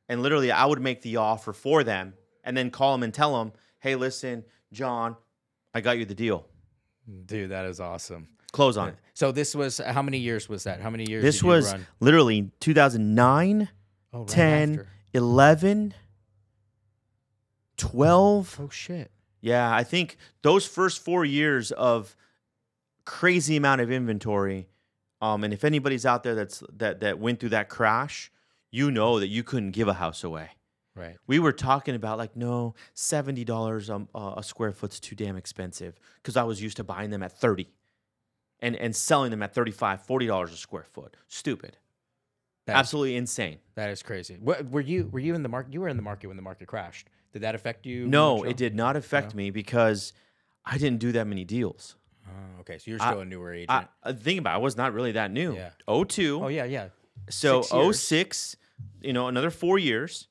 [0.09, 3.37] And literally, I would make the offer for them, and then call them and tell
[3.37, 4.43] them, Hey, listen,
[4.73, 5.15] John,
[5.73, 6.47] I got you the deal.
[7.25, 8.27] Dude, that is awesome.
[8.51, 8.95] Close on it.
[9.13, 10.81] So this was how many years was that?
[10.81, 11.23] How many years?
[11.23, 11.87] This did you was run?
[11.99, 13.69] literally 2009,
[14.13, 14.87] Oh, right 10, after.
[15.13, 15.93] 11,
[17.77, 18.59] 12.
[18.61, 19.11] Oh shit.
[19.41, 22.15] Yeah, I think those first four years of
[23.05, 24.67] crazy amount of inventory,
[25.21, 28.31] Um, and if anybody's out there that's that that went through that crash,
[28.71, 30.49] you know that you couldn't give a house away.
[30.95, 31.17] Right.
[31.25, 35.97] We were talking about like no seventy dollars uh, a square foot's too damn expensive
[36.17, 37.69] because I was used to buying them at thirty,
[38.59, 41.15] and and selling them at 35 40 dollars a square foot.
[41.27, 41.77] Stupid,
[42.67, 43.59] That is- absolutely insane.
[43.75, 44.37] that is crazy.
[44.39, 45.73] What, were you were you in the market?
[45.73, 47.07] You were in the market when the market crashed.
[47.33, 48.07] Did that affect you?
[48.07, 50.13] No, it did not affect me because
[50.65, 51.95] I didn't do that many deals.
[52.27, 53.71] Oh, okay, so you're still a newer agent.
[53.71, 55.55] I, I think about it, I was not really that new.
[55.55, 56.03] Yeah.
[56.03, 56.41] 02.
[56.43, 56.89] oh yeah, yeah.
[57.29, 57.99] So Six years.
[57.99, 58.55] 06,
[59.01, 60.27] you know, another four years.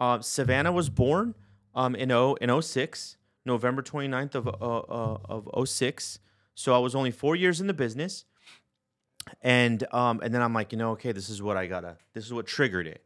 [0.00, 1.34] Uh, Savannah was born
[1.74, 6.18] um, in, o, in 06, November 29th of, uh, uh, of 06.
[6.54, 8.24] So I was only four years in the business.
[9.40, 12.24] And um, and then I'm like, you know, okay, this is what I gotta, this
[12.24, 13.04] is what triggered it,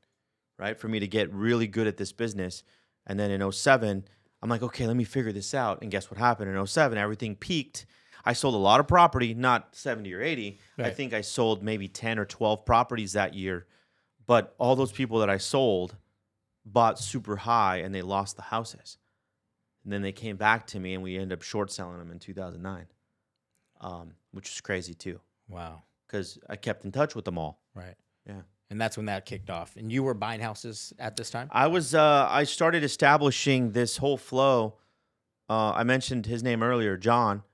[0.59, 0.79] right?
[0.79, 2.63] For me to get really good at this business.
[3.07, 4.05] And then in 07,
[4.43, 5.81] I'm like, okay, let me figure this out.
[5.83, 6.99] And guess what happened in 07?
[6.99, 7.87] Everything peaked.
[8.25, 10.59] I sold a lot of property, not 70 or 80.
[10.79, 13.67] I think I sold maybe 10 or 12 properties that year.
[14.27, 15.97] But all those people that I sold
[16.65, 18.99] bought super high and they lost the houses.
[19.85, 22.19] And then they came back to me and we ended up short selling them in
[22.19, 22.87] 2009,
[23.81, 25.85] um, which is crazy too, Wow.
[26.09, 27.61] because I kept in touch with them all.
[27.73, 27.95] Right.
[28.27, 28.43] Yeah.
[28.69, 29.77] And that's when that kicked off.
[29.77, 31.49] And you were buying houses at this time.
[31.53, 34.79] I was uh, I started establishing this whole flow.
[35.49, 37.45] Uh, I mentioned his name earlier, John.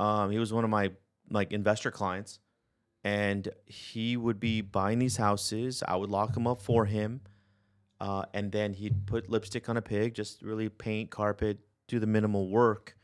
[0.00, 0.90] Um, he was one of my
[1.30, 2.40] like investor clients,
[3.04, 5.84] and he would be buying these houses.
[5.86, 7.20] I would lock them up for him,
[8.00, 12.06] uh, and then he'd put lipstick on a pig, just really paint, carpet, do the
[12.08, 12.96] minimal work,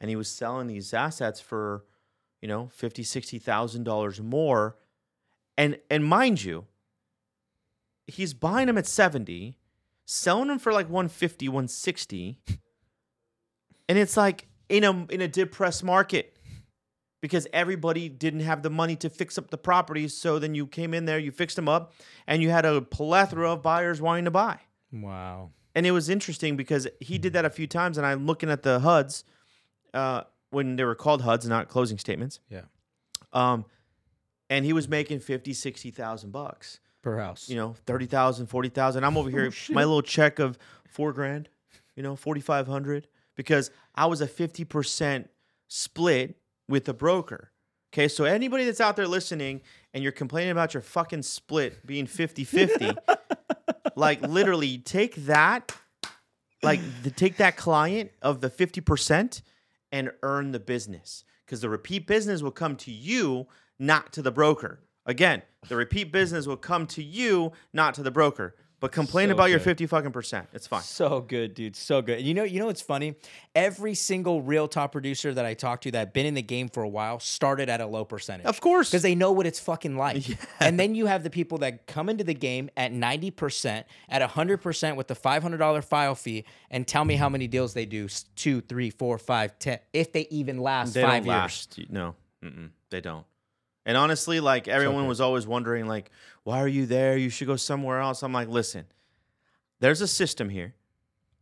[0.00, 1.86] and he was selling these assets for,
[2.42, 4.76] you know, fifty, sixty thousand dollars more,
[5.56, 6.66] and and mind you,
[8.10, 9.56] he's buying them at 70
[10.04, 12.38] selling them for like 150 160
[13.88, 16.36] and it's like in a in a depressed market
[17.20, 20.16] because everybody didn't have the money to fix up the properties.
[20.16, 21.92] So then you came in there you fixed them up
[22.26, 24.60] and you had a plethora of buyers wanting to buy.
[24.92, 25.50] Wow.
[25.76, 28.64] and it was interesting because he did that a few times and i'm looking at
[28.64, 29.22] the huds
[29.94, 32.40] uh, when they were called huds not closing statements.
[32.48, 32.62] Yeah.
[33.32, 33.64] um,
[34.48, 37.48] and he was making 50 60000 bucks Per house.
[37.48, 39.04] you know, 30,000, 40,000.
[39.04, 41.48] I'm over oh, here, Oh, my little check of four grand,
[41.96, 45.28] you know, 4,500 because I was a 50%
[45.68, 46.36] split
[46.68, 47.52] with a broker.
[47.92, 48.08] Okay.
[48.08, 49.62] So anybody that's out there listening
[49.94, 52.92] and you're complaining about your fucking split being 50 50,
[53.96, 55.74] like literally take that,
[56.62, 59.42] like the, take that client of the 50%
[59.90, 64.30] and earn the business because the repeat business will come to you, not to the
[64.30, 64.80] broker.
[65.06, 68.54] Again, the repeat business will come to you, not to the broker.
[68.80, 70.48] But complain So about your 50 fucking percent.
[70.54, 70.80] It's fine.
[70.80, 71.76] So good, dude.
[71.76, 72.16] So good.
[72.20, 73.14] And you know, you know what's funny?
[73.54, 76.82] Every single real top producer that I talked to that been in the game for
[76.82, 78.46] a while started at a low percentage.
[78.46, 78.88] Of course.
[78.88, 80.24] Because they know what it's fucking like.
[80.60, 84.96] And then you have the people that come into the game at 90%, at 100%
[84.96, 88.88] with the $500 file fee, and tell me how many deals they do two, three,
[88.88, 91.68] four, five, ten, if they even last They five don't years.
[91.76, 91.80] last.
[91.90, 93.26] No, Mm-mm, they don't.
[93.90, 96.12] And honestly, like everyone was always wondering, like,
[96.44, 97.16] why are you there?
[97.16, 98.22] You should go somewhere else.
[98.22, 98.84] I'm like, listen,
[99.80, 100.74] there's a system here.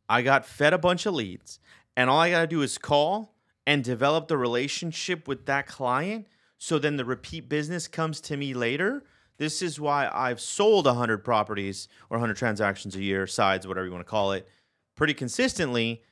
[0.08, 1.60] I got fed a bunch of leads,
[1.94, 3.34] and all I got to do is call
[3.66, 6.26] and develop the relationship with that client.
[6.56, 9.04] So then the repeat business comes to me later.
[9.36, 13.92] This is why I've sold 100 properties or 100 transactions a year, sides, whatever you
[13.92, 14.48] want to call it,
[14.96, 16.02] pretty consistently.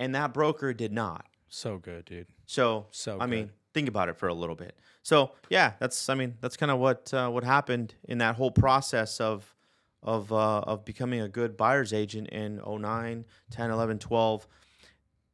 [0.00, 1.24] And that broker did not.
[1.48, 2.26] So good, dude.
[2.46, 4.76] So, So I mean, think about it for a little bit.
[5.02, 8.50] So, yeah, that's I mean, that's kind of what uh, what happened in that whole
[8.50, 9.54] process of
[10.02, 14.46] of uh, of becoming a good buyer's agent in 09, 10, 11, 12.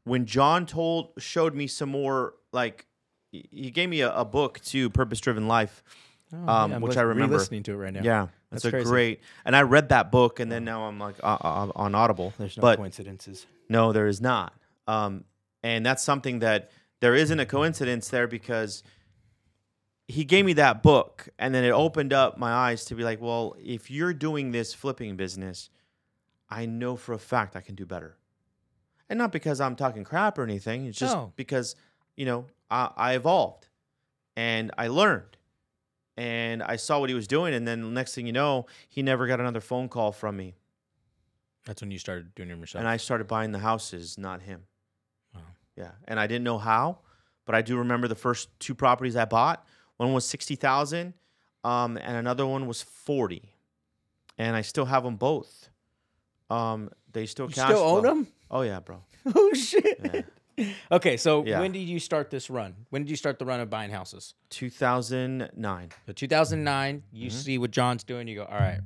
[0.05, 2.87] When John told showed me some more like
[3.31, 5.83] he gave me a, a book too, Purpose Driven Life.
[6.33, 7.35] um, I'm which I remember.
[7.35, 8.01] re-listening to it right now.
[8.03, 8.89] Yeah, That's that's a crazy.
[8.89, 9.21] great.
[9.45, 12.33] And I read that book, and then now I'm like uh, uh, on Audible.
[12.39, 13.47] There's no but coincidences.
[13.69, 14.55] no, there is not.
[14.87, 15.25] Um,
[15.63, 18.83] and that's something that there isn't a coincidence there because
[20.09, 23.21] he gave me that book and then it opened up my eyes to be like,
[23.21, 25.69] well, if you're doing this flipping business,
[26.49, 28.17] I know for a fact I can do better.
[29.11, 30.87] And not because I'm talking crap or anything.
[30.87, 31.33] It's just No.
[31.37, 31.77] because,
[32.17, 33.69] you know, I, I evolved
[34.35, 35.37] and I learned
[36.17, 37.53] and I saw what he was doing.
[37.55, 40.55] And then next thing you know, he never got another phone call from me.
[41.67, 42.81] That's when you started doing it yourself.
[42.81, 44.63] And I started buying the houses, not him.
[45.35, 45.43] Wow.
[45.77, 47.01] Yeah, and I didn't know how,
[47.45, 49.67] but I do remember the first two properties I bought.
[49.99, 51.13] One was sixty thousand,
[51.65, 53.43] um, and another one was forty,
[54.39, 55.69] and I still have them both.
[56.51, 58.11] Um, they still you cash still own flow.
[58.15, 58.27] them?
[58.51, 59.03] Oh yeah, bro.
[59.35, 60.01] Oh shit.
[60.57, 60.67] Yeah.
[60.91, 61.61] Okay, so Yeah.
[61.61, 62.75] when did you start this run?
[62.91, 64.35] When did you start the run of buying houses?
[64.51, 65.91] 2009.
[66.07, 67.39] So 2009, you Mm-hmm.
[67.39, 68.81] see what John's doing, you go, all right,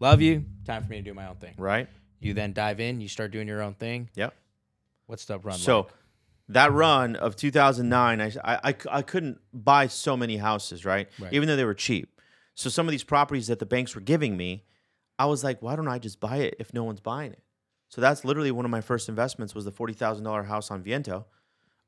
[0.00, 1.54] love you, time for me to do my own thing.
[1.58, 1.88] Right?
[2.20, 4.08] You then dive in, you start doing your own thing.
[4.14, 4.34] Yep.
[5.06, 5.86] What's the run So like?
[6.54, 11.08] That run of 2009, I, I, I, couldn't buy so many houses, right?
[11.18, 11.32] Right.
[11.32, 12.20] Even though they were cheap.
[12.54, 14.64] So some of these properties that the banks were giving me,
[15.18, 17.42] I was like, why don't I just buy it if no one's buying it?
[17.88, 21.26] So that's literally one of my first investments was the $40,000 house on Viento.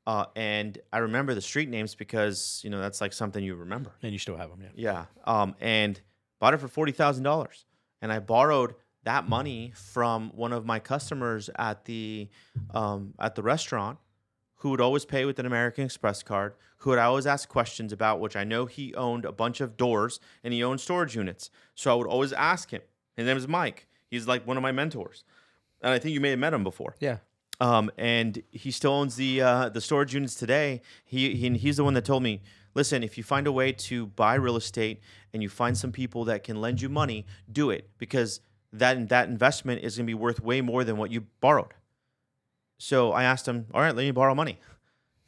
[0.07, 3.91] Uh, and I remember the street names because, you know, that's like something you remember.
[4.03, 4.69] And you still have them, yeah.
[4.75, 5.05] Yeah.
[5.25, 5.99] Um, and
[6.39, 7.65] bought it for forty thousand dollars,
[8.01, 12.29] and I borrowed that money from one of my customers at the
[12.73, 13.97] um, at the restaurant,
[14.57, 18.19] who would always pay with an American Express card, who would always ask questions about,
[18.19, 21.91] which I know he owned a bunch of doors and he owned storage units, so
[21.91, 22.81] I would always ask him.
[23.15, 23.87] His name is Mike.
[24.09, 25.23] He's like one of my mentors,
[25.81, 26.95] and I think you may have met him before.
[26.99, 27.17] Yeah.
[27.59, 30.81] Um, and he still owns the uh, the storage units today.
[31.05, 32.41] He, he he's the one that told me,
[32.73, 35.01] listen, if you find a way to buy real estate
[35.33, 38.41] and you find some people that can lend you money, do it because
[38.73, 41.73] that that investment is going to be worth way more than what you borrowed.
[42.77, 44.59] So I asked him, all right, let me borrow money,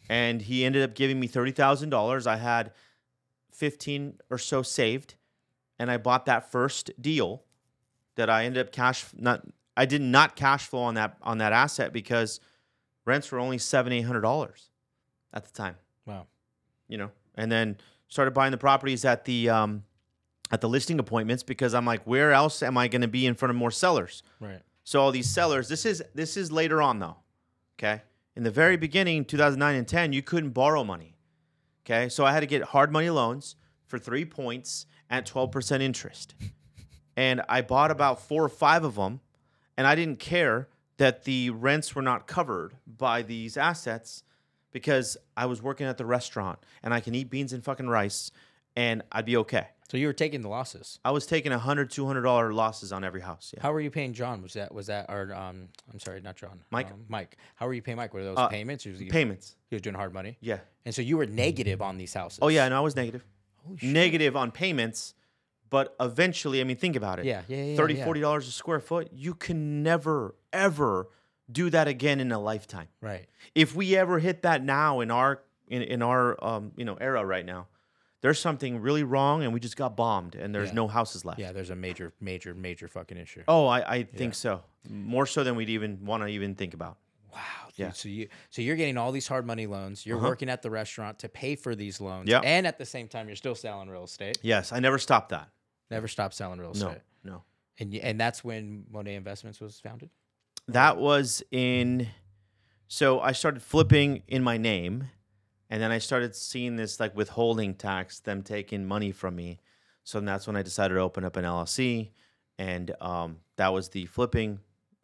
[0.09, 2.27] and he ended up giving me thirty thousand dollars.
[2.27, 2.71] I had
[3.51, 5.15] fifteen or so saved,
[5.79, 7.43] and I bought that first deal
[8.15, 9.43] that I ended up cash not
[9.77, 12.39] I did not cash flow on that on that asset because
[13.05, 14.69] rents were only seven eight hundred dollars
[15.33, 15.75] at the time.
[16.05, 16.27] Wow.
[16.87, 19.83] You know, and then started buying the properties at the um,
[20.51, 23.35] at the listing appointments because I'm like, where else am I going to be in
[23.35, 24.23] front of more sellers?
[24.39, 24.61] Right.
[24.83, 27.17] So all these sellers, this is this is later on though.
[27.79, 28.01] Okay.
[28.35, 31.15] In the very beginning, 2009 and 10, you couldn't borrow money.
[31.85, 32.09] Okay.
[32.09, 36.35] So I had to get hard money loans for three points at 12% interest.
[37.15, 39.21] and I bought about four or five of them.
[39.77, 44.23] And I didn't care that the rents were not covered by these assets
[44.71, 48.31] because I was working at the restaurant and I can eat beans and fucking rice
[48.77, 49.67] and I'd be okay.
[49.89, 50.99] So you were taking the losses.
[51.03, 53.53] I was taking a hundred, two hundred dollar losses on every house.
[53.55, 53.63] Yeah.
[53.63, 54.41] How were you paying John?
[54.41, 56.59] Was that was that or um I'm sorry, not John.
[56.71, 56.91] Mike.
[56.91, 57.37] Um, Mike.
[57.55, 58.13] How were you paying Mike?
[58.13, 58.85] Were those Uh, payments?
[58.85, 59.55] Or was he, Payments.
[59.69, 60.37] he was doing hard money?
[60.41, 60.59] Yeah.
[60.85, 62.39] And so you were negative on these houses.
[62.41, 63.23] Oh yeah, and I was negative.
[63.65, 63.89] Holy shit.
[63.89, 65.13] Negative on payments,
[65.69, 67.25] but eventually, I mean, think about it.
[67.25, 68.05] Yeah, yeah, yeah, 30 yeah.
[68.05, 69.09] 40 dollars a square foot.
[69.13, 71.07] You can never ever
[71.49, 72.89] do that again in a lifetime.
[73.01, 73.25] Right.
[73.55, 77.25] If we ever hit that now in our in, in our um, you know era
[77.25, 77.67] right now,
[78.21, 80.75] there's something really wrong and we just got bombed and there's Yeah.
[80.75, 81.39] no houses left.
[81.39, 83.43] Yeah, there's a major, major, major fucking issue.
[83.47, 84.63] Oh, I, I think so.
[84.89, 86.97] More so than we'd even want to even think about.
[87.31, 87.39] Wow.
[87.67, 87.77] Dude.
[87.77, 87.85] Yeah.
[87.87, 87.93] Uh-huh.
[87.93, 90.05] So you so you're getting all these hard money loans.
[90.05, 92.27] You're working at the restaurant to pay for these loans.
[92.29, 92.41] Yep.
[92.45, 94.39] And at the same time, you're still selling real estate.
[94.41, 95.49] Yes, I never stopped that.
[95.91, 97.01] Never stopped selling real estate.
[97.23, 97.31] no.
[97.31, 97.43] No.
[97.79, 100.09] And and that's when Monet Investments was founded.
[100.67, 102.07] That was in.
[102.87, 105.09] So I started flipping in my name,
[105.69, 109.59] and then I started seeing this like withholding tax, them taking money from me.
[110.03, 112.11] So that's when I decided to open up an LLC,
[112.57, 114.59] and um, that was the flipping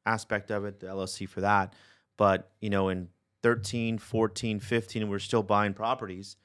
[0.05, 1.73] aspect of it, the LLC for that.
[2.17, 3.09] But you know, in
[3.41, 6.37] 13, 14, 15, we're still buying properties.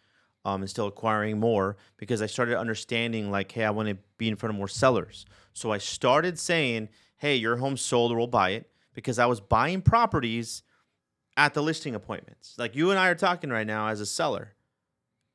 [0.45, 4.29] Um, and still acquiring more because I started understanding like, hey, I want to be
[4.29, 5.27] in front of more sellers.
[5.53, 9.41] So I started saying, hey, your home sold or we'll buy it because I was
[9.41, 10.63] buying properties
[11.39, 12.55] at the listing appointments.
[12.59, 14.55] Like you and I are talking right now as a seller,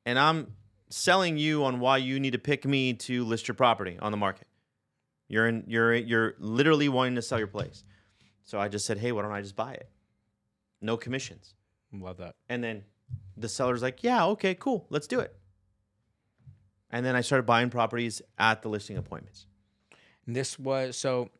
[0.04, 0.52] and I'm
[0.90, 4.18] selling you on why you need to pick me to list your property on the
[4.18, 4.46] market.
[5.26, 7.82] You're in, you're you're literally wanting to sell your place.
[8.44, 9.88] So I just said, hey, why don't I just buy it?
[10.82, 11.54] No commissions.
[11.90, 12.34] Love that.
[12.50, 12.84] And then
[13.36, 15.34] the seller's like, yeah, okay, cool, let's do it.
[16.90, 19.46] And then I started buying properties at the listing appointments.
[20.26, 21.30] And this was so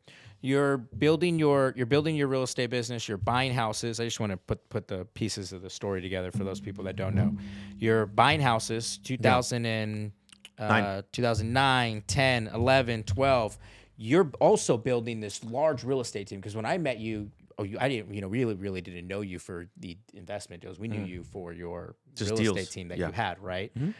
[0.45, 4.31] you're building your you're building your real estate business you're buying houses i just want
[4.31, 7.35] to put put the pieces of the story together for those people that don't know
[7.79, 10.11] you're buying houses 2000 and
[10.59, 13.57] uh, 2009 10 11 12
[13.97, 17.77] you're also building this large real estate team because when i met you oh you
[17.81, 21.03] i didn't you know really really didn't know you for the investment deals we knew
[21.03, 22.17] you for your Mm.
[22.17, 22.57] Just real deals.
[22.59, 23.07] estate team that Yeah.
[23.07, 23.93] you had right Mhm.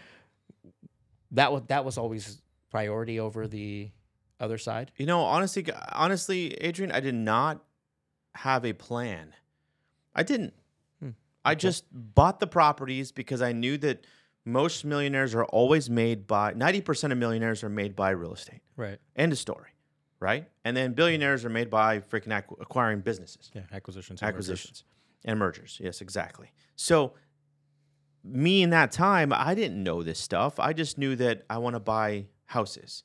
[1.32, 2.42] that was that was always
[2.72, 3.90] priority over the
[4.40, 7.64] other side You know, honestly, honestly, Adrian, I did not
[8.36, 9.34] have a plan.
[10.14, 10.54] I didn't.
[11.00, 11.12] Hmm,
[11.44, 14.06] I just bought the properties because I knew that
[14.46, 18.62] most millionaires are always made by 90% of millionaires are made by real estate.
[18.78, 19.70] right End of story.
[20.20, 20.50] Right?
[20.64, 23.52] And then billionaires are made by freaking acqu- acquiring businesses.
[23.54, 24.22] Yeah, acquisitions.
[24.22, 24.50] and mergers.
[24.50, 24.84] acquisitions
[25.26, 25.80] and mergers.
[25.84, 26.52] Yes, exactly.
[26.76, 27.14] So,
[28.24, 30.60] me in that time, I didn't know this stuff.
[30.60, 33.04] I just knew that I want to buy houses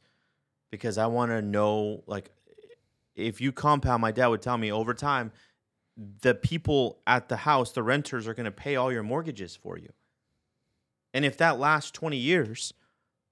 [0.71, 2.31] because I want to know, like,
[3.15, 5.33] if you compound, my dad would tell me over time,
[5.97, 9.77] the people at the house, the renters, are going to pay all your mortgages for
[9.77, 9.91] you.
[11.13, 12.73] And if that lasts 20 years,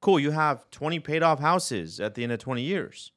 [0.01, 3.13] cool, you have 20 paid off houses at the end of 20 years.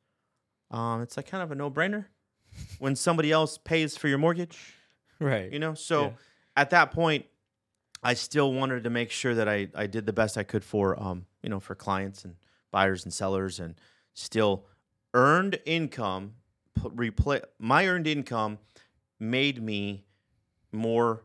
[0.69, 2.05] Um, it's like kind of a no brainer
[2.79, 4.75] when somebody else pays for your mortgage,
[5.19, 5.51] Right.
[5.51, 5.73] you know?
[5.73, 6.11] So Yeah.
[6.55, 7.25] at that point,
[8.03, 11.01] I still wanted to make sure that I, I did the best I could for,
[11.01, 12.35] um, you know, for clients and
[12.71, 13.75] buyers and sellers and
[14.13, 14.65] still
[15.13, 16.33] earned income,
[16.75, 18.59] p- replay, my earned income
[19.19, 20.05] made me
[20.71, 21.23] more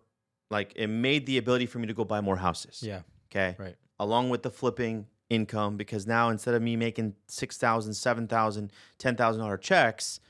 [0.50, 2.82] like it made the ability for me to go buy more houses.
[2.82, 3.02] Yeah.
[3.30, 3.56] Okay.
[3.58, 3.76] Right.
[3.98, 8.72] Along with the flipping income, because now instead of me making six thousand, seven thousand,
[8.98, 10.20] ten thousand dollar checks,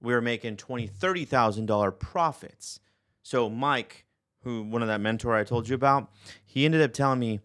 [0.00, 2.80] we were making twenty, thirty thousand dollar profits.
[3.22, 4.04] So Mike,
[4.42, 6.10] who one of that mentor I told you about,
[6.44, 7.40] he ended up telling me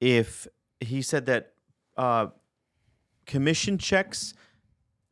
[0.00, 0.48] if
[0.80, 1.52] he said that
[1.96, 2.26] uh,
[3.26, 4.34] commission checks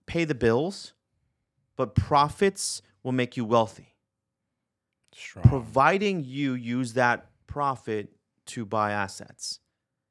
[0.06, 0.92] pay the bills,
[1.76, 3.94] but profits will make you wealthy
[5.14, 5.44] Strong.
[5.48, 8.10] providing you use that profit
[8.46, 9.58] to buy assets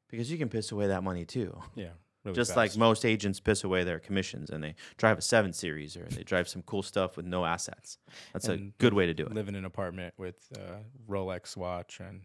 [0.10, 1.90] because you can piss away that money too yeah.
[2.26, 2.58] Really just fast.
[2.58, 6.24] like most agents piss away their commissions and they drive a 7 series or they
[6.24, 7.98] drive some cool stuff with no assets
[8.34, 10.78] that's a good way to do it live in an apartment with uh,
[11.10, 12.22] Rolex watch and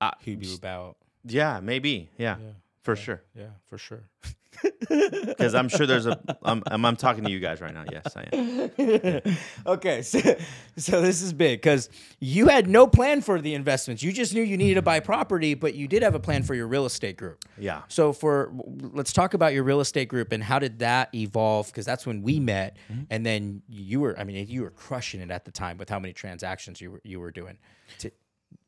[0.00, 0.96] Uh, Hubu about.
[1.24, 2.50] yeah maybe yeah, Yeah.
[2.82, 4.04] For yeah, sure Yeah, for sure.
[4.90, 8.14] because i'm sure there's a I'm, I'm, I'm talking to you guys right now yes
[8.16, 8.60] i am
[9.66, 10.18] okay, so,
[10.76, 14.02] so this is big because you had no plan for the investments.
[14.02, 16.54] You just knew you needed to buy property, but you did have a plan for
[16.54, 17.44] your real estate group.
[17.58, 18.52] yeah So for
[18.92, 21.66] let's talk about your real estate group and how did that evolve?
[21.66, 23.02] Because that's when we met, mm-hmm.
[23.10, 25.98] and then you were I mean you were crushing it at the time with how
[25.98, 27.58] many transactions you were you were doing.
[27.98, 28.10] T-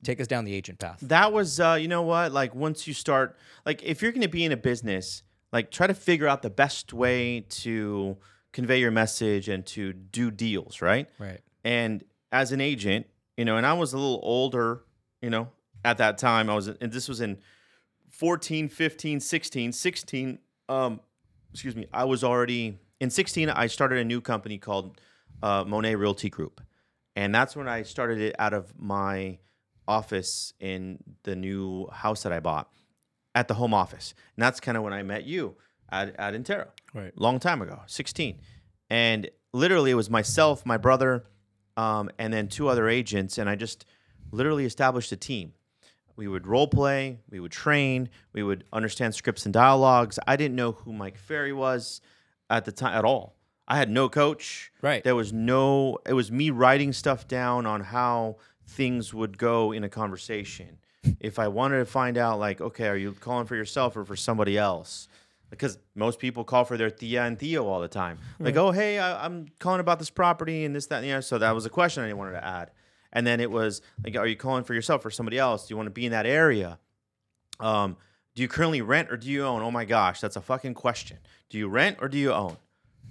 [0.02, 0.98] take us down the agent path.
[1.02, 4.28] that was uh, you know what like once you start like if you're going to
[4.28, 5.22] be in a business
[5.52, 8.16] like try to figure out the best way to
[8.52, 11.40] convey your message and to do deals right Right.
[11.64, 12.02] and
[12.32, 13.06] as an agent
[13.36, 14.82] you know and i was a little older
[15.20, 15.48] you know
[15.84, 17.38] at that time i was and this was in
[18.10, 21.00] 14 15 16 16 um
[21.52, 25.00] excuse me i was already in 16 i started a new company called
[25.42, 26.60] uh, monet realty group
[27.16, 29.38] and that's when i started it out of my
[29.88, 32.68] office in the new house that i bought
[33.34, 34.14] at the home office.
[34.36, 35.56] And that's kind of when i met you
[35.90, 36.68] at, at intero.
[36.94, 37.12] Right.
[37.18, 38.38] long time ago 16
[38.90, 41.24] and literally it was myself my brother
[41.76, 43.86] um, and then two other agents and i just
[44.30, 45.52] literally established a team.
[46.16, 50.18] We would role play we would train we would understand scripts and dialogues.
[50.26, 52.00] I didn't know who mike ferry was
[52.50, 53.36] at the time at all.
[53.66, 54.70] I had no coach.
[54.82, 55.02] Right.
[55.02, 58.36] there was no it was me writing stuff down on how
[58.66, 60.78] things would go in a conversation
[61.20, 64.16] if i wanted to find out like okay are you calling for yourself or for
[64.16, 65.08] somebody else
[65.52, 68.18] because most people call for their tía and tío all the time.
[68.40, 71.20] Like, oh, hey, I, I'm calling about this property and this, that, and the other.
[71.20, 72.70] So that was a question I wanted to add.
[73.12, 75.68] And then it was like, are you calling for yourself or somebody else?
[75.68, 76.78] Do you want to be in that area?
[77.60, 77.98] Um,
[78.34, 79.60] do you currently rent or do you own?
[79.60, 81.18] Oh my gosh, that's a fucking question.
[81.50, 82.56] Do you rent or do you own?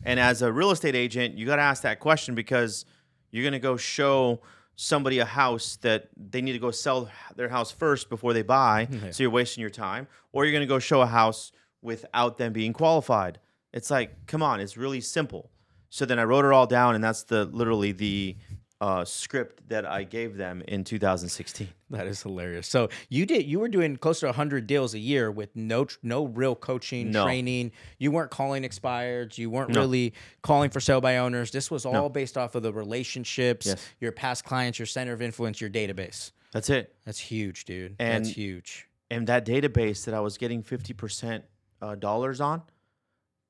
[0.03, 2.85] And as a real estate agent, you got to ask that question because
[3.29, 4.41] you're going to go show
[4.81, 8.87] somebody a house that they need to go sell their house first before they buy.
[9.11, 10.07] So you're wasting your time.
[10.31, 11.51] Or you're going to go show a house
[11.83, 13.39] without them being qualified.
[13.73, 15.51] It's like, come on, it's really simple.
[15.89, 18.37] So then I wrote it all down, and that's the literally the
[18.81, 21.67] uh, script that I gave them in 2016.
[21.91, 22.67] That is hilarious.
[22.67, 26.25] So you did you were doing close to 100 deals a year with no no
[26.25, 27.23] real coaching, No.
[27.25, 27.71] training.
[27.99, 29.81] You weren't calling expireds, you weren't No.
[29.81, 31.51] really calling for sale by owners.
[31.51, 33.87] This was all based off of the relationships, Yes.
[33.99, 36.31] your past clients, your center of influence, your database.
[36.51, 36.95] That's it.
[37.05, 37.95] That's huge, dude.
[37.99, 38.87] And- That's huge.
[39.11, 41.43] and that database that I was getting 50%
[41.83, 42.63] uh, dollars on,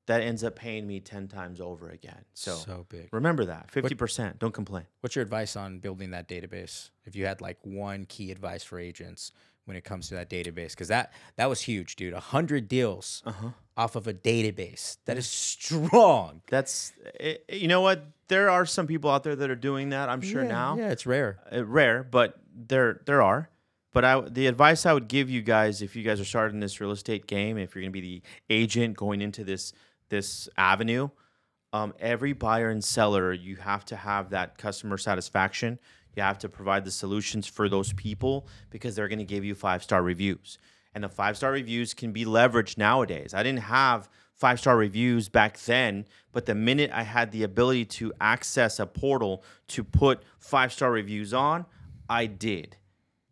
[0.06, 2.24] that ends up paying me 10 times over again.
[2.34, 3.08] So, so big.
[3.12, 4.38] remember that 50%.
[4.38, 4.84] Don't complain.
[5.00, 6.90] What's your advice on building that database?
[7.04, 9.30] If you had like one key advice for agents
[9.64, 12.14] when it comes to that database, because that that was huge, dude.
[12.14, 13.50] hundred deals Uh-huh.
[13.76, 14.96] off of a database.
[15.04, 16.42] That is strong.
[16.50, 18.04] That's, it, you know what?
[18.28, 20.76] There are some people out there that are doing that, I'm sure yeah, now.
[20.76, 21.38] Yeah, it's rare.
[21.52, 23.48] Uh, rare, but there there are.
[23.92, 26.80] But I, the advice I would give you guys, if you guys are starting this
[26.80, 29.74] real estate game, if you're going to be the agent going into this
[30.12, 31.08] this avenue,
[31.72, 35.78] um, every buyer and seller, you have to have that customer satisfaction.
[36.14, 39.54] You have to provide the solutions for those people because they're going to give you
[39.54, 40.58] five star reviews,
[40.94, 43.32] and the five star reviews can be leveraged nowadays.
[43.32, 47.86] I didn't have five star reviews back then, but the minute I had the ability
[47.86, 51.64] to access a portal to put five star reviews on,
[52.10, 52.76] I did.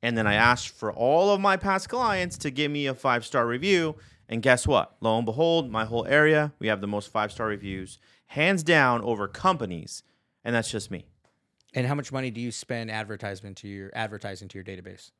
[0.03, 3.27] And then I asked for all of my past clients to give me a five
[3.27, 3.97] star review.
[4.31, 4.97] And guess what?
[5.01, 9.03] Lo and behold, my whole area, we have the most five star reviews, hands down
[9.03, 10.05] over companies.
[10.45, 11.05] And that's just me.
[11.75, 15.11] And how much money do you spend advertisement to your advertising to your database?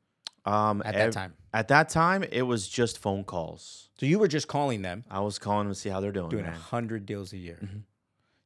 [0.45, 1.33] Um, At that time.
[1.53, 3.89] At that time, it was just phone calls.
[3.99, 6.29] So you were just calling them, I was calling them to see how they're doing.
[6.29, 7.59] doing a hundred deals a year.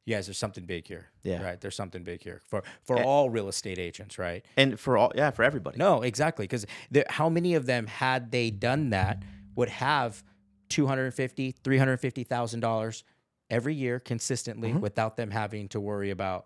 [0.06, 1.08] You guys, there's something big here.
[1.24, 1.42] Yeah.
[1.42, 1.62] Right.
[1.62, 4.46] There's something big here for for all real estate agents, right?
[4.58, 5.78] And for all, yeah, for everybody.
[5.78, 6.44] No, exactly.
[6.44, 6.66] Because
[7.10, 9.24] how many of them, had they done that,
[9.56, 10.24] would have
[10.70, 13.04] two hundred fifty, three hundred fifty thousand dollars
[13.50, 14.80] every year consistently Mm-hmm.
[14.80, 16.46] without them having to worry about,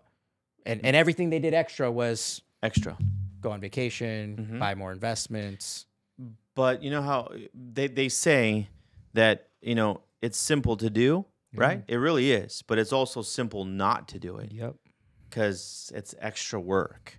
[0.66, 2.96] and and everything they did extra was extra.
[3.40, 4.58] go on vacation, Mm-hmm.
[4.58, 5.86] buy more investments.
[6.54, 8.68] But you know how they they say
[9.14, 11.82] that you know it's simple to do, right?
[11.88, 14.76] It really is, but it's also simple not to do it Yep.
[15.28, 17.18] because it's extra work.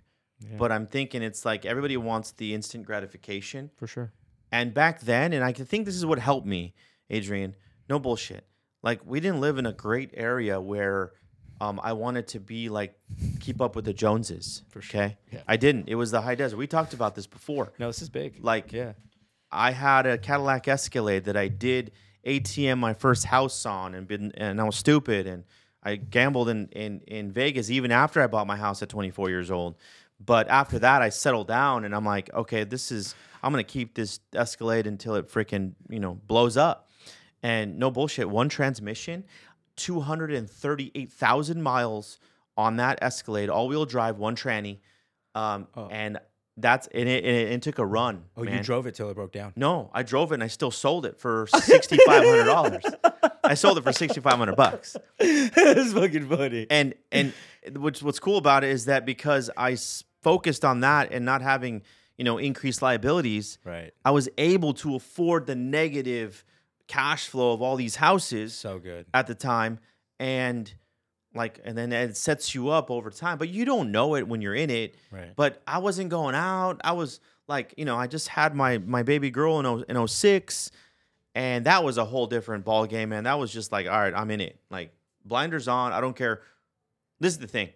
[0.58, 3.70] But I'm thinking it's like everybody wants the instant gratification.
[3.76, 4.12] For sure.
[4.50, 6.74] And back then, and I can think this is what helped me,
[7.12, 7.54] Adrian.
[7.88, 8.44] No bullshit.
[8.82, 11.12] Like we didn't live in a great area where
[11.60, 12.98] um, I wanted to be like
[13.38, 14.62] keep up with the Joneses.
[14.76, 15.42] Okay, Yeah.
[15.46, 15.88] I didn't.
[15.88, 16.56] It was the high desert.
[16.56, 17.72] We talked about this before.
[17.78, 18.38] No, this is big.
[18.42, 18.94] Like, yeah.
[19.52, 21.92] I had a Cadillac Escalade that I did
[22.26, 25.44] ATM my first house on, and been and I was stupid, and
[25.82, 29.50] I gambled in in in Vegas even after I bought my house at 24 years
[29.50, 29.76] old.
[30.24, 33.94] But after that, I settled down, and I'm like, okay, this is I'm gonna keep
[33.94, 36.88] this Escalade until it freaking you know blows up.
[37.42, 39.24] And no bullshit, one transmission,
[39.76, 42.18] 238,000 miles
[42.56, 44.78] on that Escalade, all wheel drive, one tranny,
[45.34, 46.18] um, and
[46.58, 48.24] that's and it, and it, it took a run.
[48.36, 49.54] Oh, you drove it till it broke down.
[49.56, 52.84] No, I drove it and I still sold it for sixty five hundred dollars.
[53.42, 54.94] I sold it for sixty five hundred bucks.
[55.18, 56.66] That's fucking funny.
[56.68, 57.32] And and
[57.76, 61.40] what's what's cool about it is that because I s- focused on that and not
[61.40, 61.80] having
[62.18, 63.92] you know increased liabilities, Right.
[64.04, 66.44] I was able to afford the negative
[66.86, 69.06] cash flow of all these houses So good.
[69.14, 69.78] at the time,
[70.18, 70.72] and
[71.34, 74.42] like and then it sets you up over time, but you don't know it when
[74.42, 74.94] you're in it.
[75.10, 75.32] Right.
[75.34, 76.80] But I wasn't going out.
[76.84, 80.70] I was like, you know, I just had my my baby girl in, in 06
[81.34, 83.24] and that was a whole different ball game, man.
[83.24, 84.58] That was just like, all right, I'm in it.
[84.70, 84.92] Like
[85.24, 85.92] blinders on.
[85.92, 86.42] I don't care.
[87.20, 87.70] This is the thing.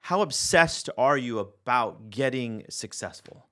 [0.00, 3.46] How obsessed are you about getting successful?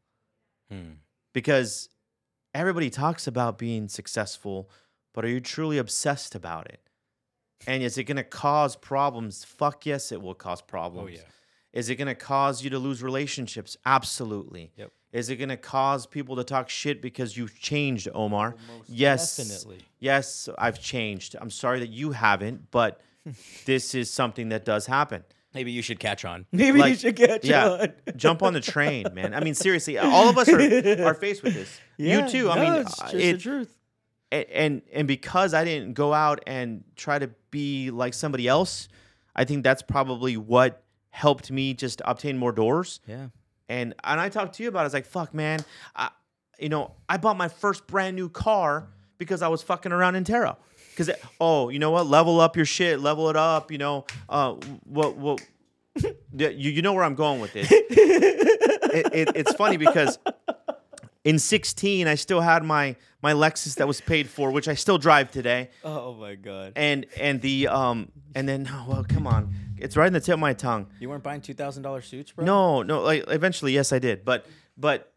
[0.70, 0.92] Hmm.
[1.34, 1.90] Because
[2.54, 4.70] everybody talks about being successful,
[5.12, 6.80] but are you truly obsessed about it?
[7.66, 9.44] And is it going to cause problems?
[9.44, 11.10] Fuck yes, it will cause problems.
[11.12, 11.28] Oh, yeah.
[11.72, 13.76] Is it going to cause you to lose relationships?
[13.86, 14.72] Absolutely.
[14.76, 14.92] Yep.
[15.12, 18.56] Is it going to cause people to talk shit because you've changed, Omar?
[18.88, 19.36] yes.
[19.36, 19.78] definitely.
[20.00, 21.36] Yes, I've changed.
[21.40, 23.00] I'm sorry that you haven't, but
[23.66, 25.24] this is something that does happen.
[25.54, 26.46] Maybe you should catch on.
[26.52, 27.92] Maybe you should catch yeah, on.
[28.16, 29.34] jump on the train, man.
[29.34, 31.78] I mean, seriously, all of us are, are faced with this.
[31.98, 32.50] Yeah, you too.
[32.50, 33.76] I mean, it's uh, just the truth.
[34.32, 38.88] And, and and because I didn't go out and try to be like somebody else,
[39.36, 43.00] I think that's probably what helped me just obtain more doors.
[43.06, 43.28] Yeah.
[43.68, 44.80] And and I talked to you about.
[44.80, 44.82] it.
[44.82, 45.60] I was like, "Fuck, man,
[45.94, 46.10] I,
[46.58, 50.56] you know, I bought my first brand new car because I was fucking around Intero.
[50.90, 51.10] Because
[51.40, 52.06] oh, you know what?
[52.06, 53.00] Level up your shit.
[53.00, 53.70] Level it up.
[53.70, 54.54] You know, uh,
[54.84, 55.40] what what.
[56.34, 57.68] You, you know where I'm going with this.
[57.70, 60.18] it, it, it's funny because
[61.24, 64.98] in 16 I still had my my Lexus that was paid for, which I still
[64.98, 65.70] drive today.
[65.84, 66.72] Oh my god.
[66.76, 70.34] And and the um and then oh, well come on, it's right in the tip
[70.34, 70.86] of my tongue.
[71.00, 72.44] You weren't buying two thousand dollar suits, bro?
[72.44, 74.46] No, no, like eventually, yes, I did, but
[74.76, 75.12] but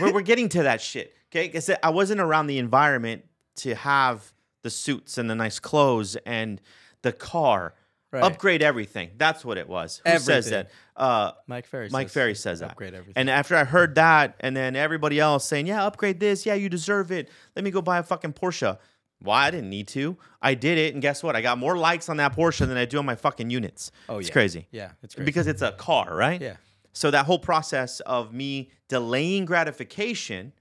[0.00, 1.14] we're, we're getting to that shit.
[1.30, 3.24] Okay, 'Cause I wasn't around the environment
[3.56, 4.32] to have
[4.62, 6.60] the suits and the nice clothes and
[7.02, 7.74] the car.
[8.12, 8.22] Right.
[8.22, 9.12] Upgrade everything.
[9.16, 10.02] That's what it was.
[10.06, 10.70] Who says that?
[10.94, 11.88] Uh, Mike Ferry.
[11.88, 12.72] Mike says Ferry says that.
[12.72, 13.14] Upgrade everything.
[13.16, 16.44] And after I heard that, and then everybody else saying, "Yeah, upgrade this.
[16.44, 17.30] Yeah, you deserve it.
[17.56, 18.76] Let me go buy a fucking Porsche."
[19.20, 19.46] Why?
[19.46, 20.18] I didn't need to.
[20.42, 21.36] I did it, and guess what?
[21.36, 23.90] I got more likes on that Porsche than I do on my fucking units.
[24.10, 24.32] Oh, it's yeah.
[24.32, 24.68] crazy.
[24.70, 25.24] Yeah, it's crazy.
[25.24, 26.40] because it's a car, right?
[26.40, 26.56] Yeah.
[26.92, 30.52] So that whole process of me delaying gratification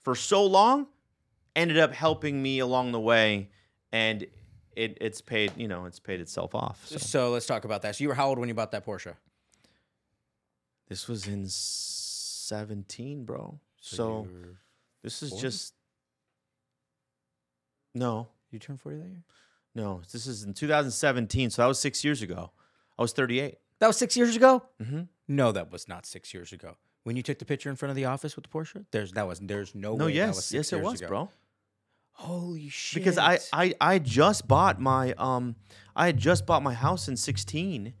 [0.00, 0.88] for so long
[1.54, 3.50] ended up helping me along the way,
[3.92, 4.26] and
[4.78, 5.52] it, it's paid.
[5.56, 6.86] You know, it's paid itself off.
[6.86, 6.98] So.
[6.98, 7.96] So let's talk about that.
[7.96, 9.14] So you were how old when you bought that Porsche?
[10.88, 13.58] This was in seventeen, bro.
[13.80, 14.28] So So,
[15.02, 15.42] this is 40?
[15.42, 15.74] just
[17.94, 19.22] no, you turned forty that year.
[19.74, 20.00] no.
[20.12, 22.50] This is in 2017, so that was six years ago.
[22.98, 23.58] I was 38.
[23.80, 24.62] That was six years ago.
[24.82, 25.02] Mm-hmm.
[25.28, 26.76] No, that was not six years ago.
[27.04, 29.26] When you took the picture in front of the office with the Porsche, there's that
[29.26, 31.08] was there's no No, way that yes, was six yes, it was, ago.
[31.08, 31.28] bro.
[32.18, 33.00] Holy shit!
[33.00, 35.54] because I, I I just bought my um
[35.94, 37.94] I had just bought my house in 16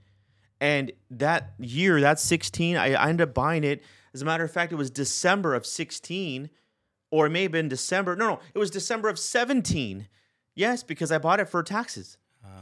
[0.60, 3.82] and that year that 16 I, I ended up buying it.
[4.12, 6.50] As a matter of fact it was December of 16
[7.10, 10.08] or it may have been December no no it was December of 17
[10.54, 12.18] yes because I bought it for taxes.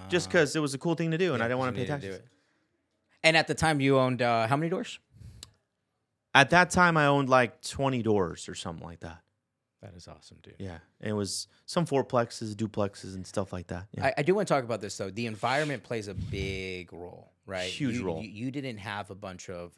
[0.08, 1.86] Just because it was a cool thing to do and I didn't want to pay
[1.86, 2.20] taxes.
[3.24, 5.00] And at the time, you owned uh, how many doors?
[6.32, 9.18] At that time, I owned like 20 doors or something like that.
[9.82, 10.54] That is awesome, dude.
[10.58, 13.86] Yeah, and it was some fourplexes, duplexes, and stuff like that.
[13.92, 14.06] Yeah.
[14.06, 15.10] I, I do want to talk about this though.
[15.10, 17.68] The environment plays a big role, right?
[17.68, 18.22] Huge You- role.
[18.22, 19.72] You, you didn't have a bunch of,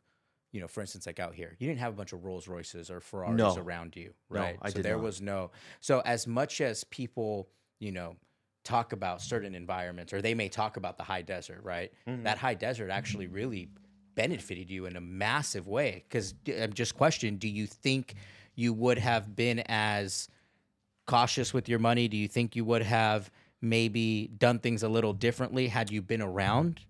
[0.53, 2.91] you know, for instance, like out here, you didn't have a bunch of Rolls Royces
[2.91, 3.57] or Ferraris No.
[3.57, 4.59] around you, No, right?
[4.63, 5.03] I so did there not.
[5.05, 5.51] was no.
[5.81, 7.49] So as much as people,
[7.81, 8.17] you know,
[8.65, 11.93] talk about certain environments, or they may talk about the high desert, right?
[12.07, 12.23] Mm-hmm.
[12.23, 13.69] That high desert actually really
[14.15, 16.05] benefited you in a massive way.
[16.09, 18.15] Because I'm just question: Do you think
[18.59, 20.29] you would have been as
[21.07, 22.09] cautious with your money?
[22.09, 23.31] Do you think you would have
[23.63, 26.81] maybe done things a little differently had you been around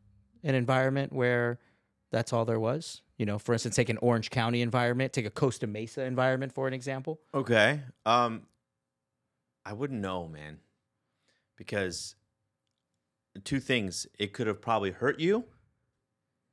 [0.42, 1.58] an environment where
[2.10, 3.02] that's all there was?
[3.18, 6.66] You know, for instance, take an Orange County environment, take a Costa Mesa environment for
[6.66, 7.20] an example.
[7.34, 7.82] Okay.
[8.06, 8.42] Um,
[9.66, 10.60] I wouldn't know, man,
[11.56, 12.14] because
[13.44, 15.44] two things: it could have probably hurt you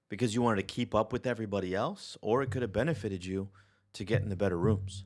[0.10, 3.50] because you wanted to keep up with everybody else, or it could have benefited you
[3.96, 5.04] to get in the better rooms.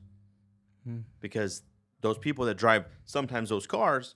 [0.84, 1.00] Hmm.
[1.20, 1.62] Because
[2.00, 4.14] those people that drive sometimes those cars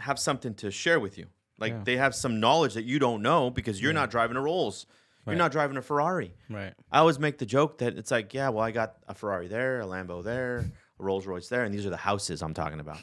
[0.00, 1.26] have something to share with you.
[1.58, 1.80] Like Yeah.
[1.84, 4.86] they have some knowledge that you don't know because you're not driving a Rolls.
[5.24, 6.34] You're not driving a Ferrari.
[6.50, 6.74] Right.
[6.90, 9.80] I always make the joke that it's like, yeah, well, I got a Ferrari there,
[9.80, 12.98] a Lambo there, a Rolls Royce there, and these are the houses I'm talking about.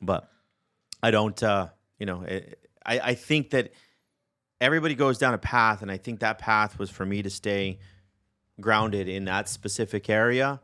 [0.00, 0.30] But
[1.02, 1.68] I don't, uh,
[1.98, 3.72] you know, it, I, I think that
[4.60, 7.80] everybody goes down a path, and I think that path was for me to stay
[8.60, 10.60] grounded in that specific area,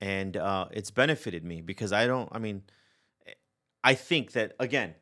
[0.00, 2.62] and uh, it's benefited me because I don't, I mean,
[3.82, 4.94] I think that again,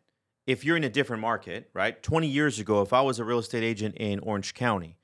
[0.46, 2.02] if you're in a different market, right?
[2.02, 4.96] 20 years ago, if I was a real estate agent in Orange County,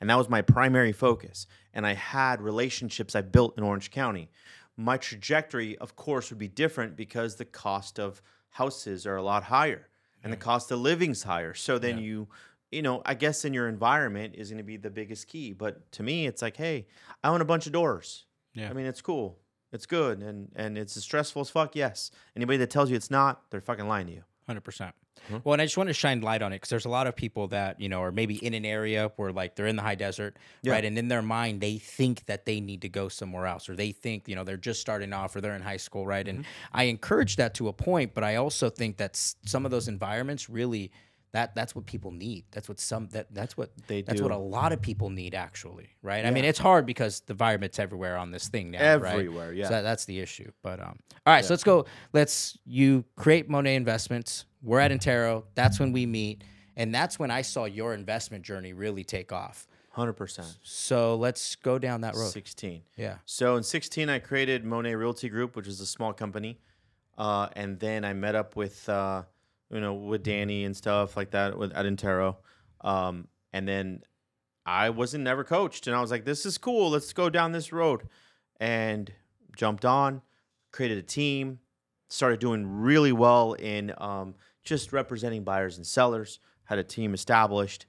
[0.00, 4.30] and that was my primary focus, and I had relationships I built in Orange County,
[4.76, 9.44] my trajectory, of course, would be different because the cost of houses are a lot
[9.44, 9.88] higher
[10.22, 11.52] and the cost of living's higher.
[11.54, 12.28] So then you,
[12.70, 15.52] you know, I guess in your environment is going to be the biggest key.
[15.52, 16.86] But to me, it's like, hey,
[17.22, 18.24] I own a bunch of doors.
[18.54, 18.70] Yeah.
[18.70, 19.38] I mean, it's cool.
[19.72, 20.22] It's good.
[20.22, 22.10] And and it's as stressful as fuck, yes.
[22.36, 24.24] Anybody that tells you it's not, they're fucking lying to you.
[24.46, 24.94] Hundred percent.
[25.26, 25.38] Mm-hmm.
[25.44, 27.16] Well, and I just want to shine light on it because there's a lot of
[27.16, 29.94] people that you know are maybe in an area where like they're in the high
[29.94, 30.84] desert, right?
[30.84, 33.92] And in their mind, they think that they need to go somewhere else, or they
[33.92, 36.26] think you know they're just starting off, or they're in high school, right?
[36.26, 36.50] And mm-hmm.
[36.72, 40.48] I encourage that to a point, but I also think that some of those environments
[40.48, 40.92] really
[41.32, 42.44] that that's what people need.
[42.50, 45.90] That's what some that that's what They that's what a lot of people need actually,
[46.02, 46.24] right?
[46.24, 49.12] I mean, it's hard because the environment's everywhere on this thing now, right?
[49.14, 49.64] Everywhere, yeah.
[49.64, 50.50] So that, that's the issue.
[50.62, 51.86] But um, all right, so let's go.
[52.12, 54.46] Let's you create Monet Investments.
[54.62, 55.44] We're at Intero.
[55.54, 56.44] That's when we meet,
[56.76, 59.66] and that's when I saw your investment journey really take off.
[59.96, 60.56] 100%.
[60.62, 62.30] So let's go down that road.
[62.30, 62.82] 16.
[62.96, 63.16] Yeah.
[63.24, 66.60] So in 16, I created Monet Realty Group, which is a small company.
[67.16, 69.24] Uh, and then I met up with, uh,
[69.70, 72.36] you know, with Danny and stuff like that with, at Intero.
[72.80, 74.02] Um, and then
[74.64, 75.86] I wasn't never coached.
[75.86, 76.90] And I was like, this is cool.
[76.90, 78.08] Let's go down this road.
[78.60, 79.12] And
[79.56, 80.22] jumped on,
[80.72, 81.60] created a team,
[82.08, 87.86] started doing really well in um, just representing buyers and sellers, had a team established,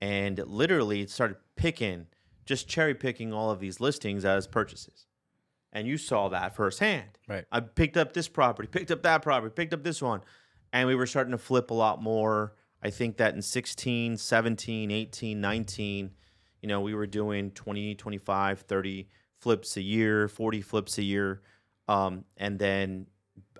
[0.00, 2.06] and literally started picking,
[2.44, 5.06] just cherry picking all of these listings as purchases.
[5.72, 7.18] And you saw that firsthand.
[7.26, 7.44] Right.
[7.50, 10.20] I picked up this property, picked up that property, picked up this one.
[10.72, 12.54] And we were starting to flip a lot more.
[12.82, 16.10] I think that in 16, 17, 18, 19,
[16.62, 19.08] you know, we were doing 20, 25, 30
[19.38, 21.42] flips a year, 40 flips a year.
[21.88, 23.06] Um, and then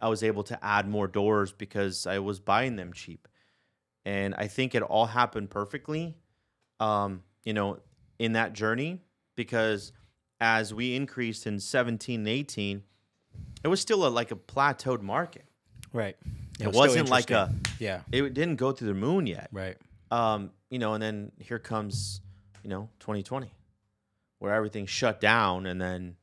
[0.01, 3.29] I was able to add more doors because I was buying them cheap.
[4.05, 6.17] And I think it all happened perfectly,
[6.81, 7.79] um, you know,
[8.19, 9.01] in that journey
[9.37, 9.93] because
[10.41, 12.83] as we increased in 17 and 18,
[13.63, 15.45] it was still a, like a plateaued market.
[15.93, 16.17] Right.
[16.63, 18.01] It wasn't like a, yeah.
[18.11, 19.49] it didn't go through the moon yet.
[19.53, 19.77] Right.
[20.11, 22.21] Um, you know, and then here comes,
[22.63, 23.53] you know, 2020,
[24.39, 26.17] where everything shut down, and then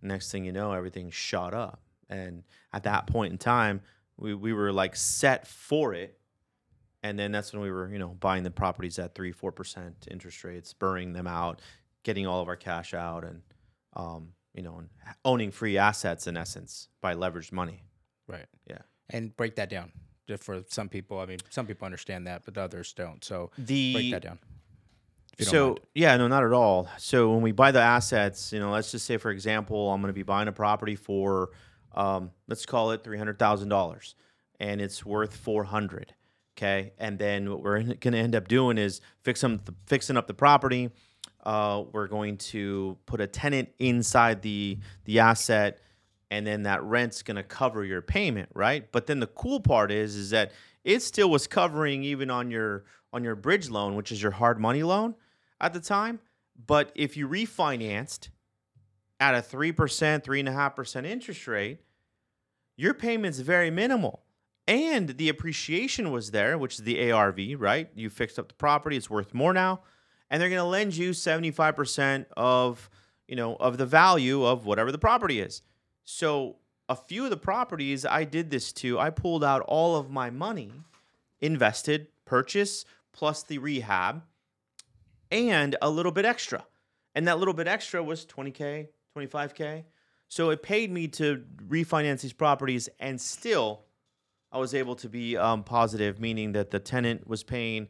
[0.00, 1.80] next thing you know, everything shot up.
[2.08, 3.80] And at that point in time,
[4.16, 6.18] we, we were like set for it.
[7.02, 10.06] And then that's when we were, you know, buying the properties at three, four percent
[10.10, 11.60] interest rates, burning them out,
[12.04, 13.42] getting all of our cash out, and
[13.94, 14.88] um, you know, and
[15.24, 17.82] owning free assets in essence by leveraged money.
[18.28, 18.46] Right.
[18.68, 18.78] Yeah.
[19.12, 19.92] And break that down.
[20.28, 23.22] Just for some people, I mean, some people understand that, but others don't.
[23.24, 24.38] So The break that down.
[25.38, 25.80] If you don't so mind.
[25.94, 26.88] yeah, no, not at all.
[26.98, 30.08] So when we buy the assets, you know, let's just say for example, I'm going
[30.10, 31.50] to be buying a property for,
[31.94, 34.14] um, let's call it three hundred thousand dollars,
[34.60, 36.14] and it's worth four hundred.
[36.56, 40.34] Okay, and then what we're going to end up doing is fixing fixing up the
[40.34, 40.90] property.
[41.44, 45.80] Uh, we're going to put a tenant inside the the asset,
[46.32, 48.90] and then that rent's going to cover your payment, right?
[48.90, 50.52] But then the cool part is is that
[50.82, 54.58] it still was covering even on your on your bridge loan, which is your hard
[54.58, 55.14] money loan
[55.60, 56.20] at the time.
[56.66, 58.30] But if you refinanced
[59.20, 61.80] at a 3%, 3.5% interest rate,
[62.78, 64.22] your payment's very minimal.
[64.66, 67.90] And the appreciation was there, which is the ARV, right?
[67.94, 69.82] You fixed up the property, it's worth more now.
[70.30, 72.88] And they're gonna lend you 75% of,
[73.28, 75.60] you know, of the value of whatever the property is.
[76.04, 76.56] So
[76.88, 80.30] a few of the properties I did this to, I pulled out all of my
[80.30, 80.72] money,
[81.40, 84.22] invested, purchase, plus the rehab,
[85.30, 86.64] and a little bit extra.
[87.14, 89.84] And that little bit extra was 20K, 25K.
[90.28, 93.84] So it paid me to refinance these properties, and still
[94.50, 97.88] I was able to be um, positive, meaning that the tenant was paying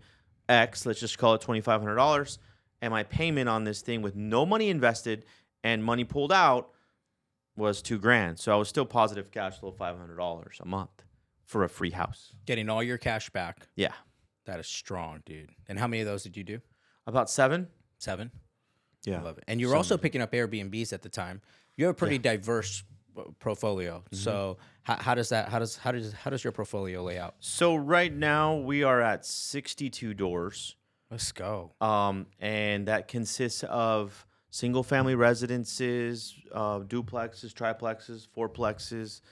[0.48, 2.38] X, let's just call it $2,500,
[2.80, 5.24] and my payment on this thing with no money invested
[5.64, 6.70] and money pulled out
[7.56, 8.38] was two grand.
[8.38, 11.04] So I was still positive cash flow $500 a month
[11.44, 12.32] for a free house.
[12.46, 13.68] Getting all your cash back.
[13.76, 13.92] Yeah.
[14.46, 15.50] That is strong, dude.
[15.68, 16.60] And how many of those did you do?
[17.06, 17.68] About seven?
[17.98, 18.30] Seven.
[19.04, 19.20] Yeah.
[19.20, 19.44] I love it.
[19.48, 21.40] And you were also picking up Airbnbs at the time.
[21.76, 22.84] You have a pretty diverse
[23.16, 23.98] uh, portfolio.
[23.98, 24.16] Mm-hmm.
[24.16, 27.34] So how, how does that how does how does how does your portfolio lay out?
[27.40, 30.76] So right now we are at 62 doors.
[31.10, 31.72] Let's go.
[31.80, 39.22] Um, and that consists of single family residences, uh, duplexes, triplexes, fourplexes,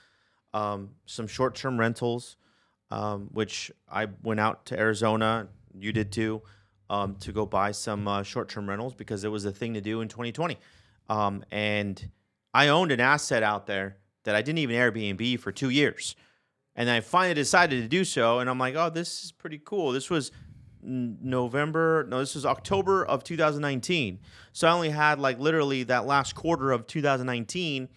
[0.54, 2.36] um, some short term rentals,
[2.90, 5.46] um, which I went out to Arizona,
[5.78, 6.40] you did too,
[6.88, 9.82] um, to go buy some uh, short term rentals because it was a thing to
[9.82, 10.56] do in 2020.
[11.10, 12.10] Um, and
[12.54, 16.16] I owned an asset out there that I didn't even Airbnb for two years.
[16.74, 18.38] And I finally decided to do so.
[18.38, 19.92] And I'm like, oh, this is pretty cool.
[19.92, 20.32] This was
[20.82, 22.06] November.
[22.08, 24.20] No, this was October of 2019.
[24.52, 27.88] So I only had like literally that last quarter of 2019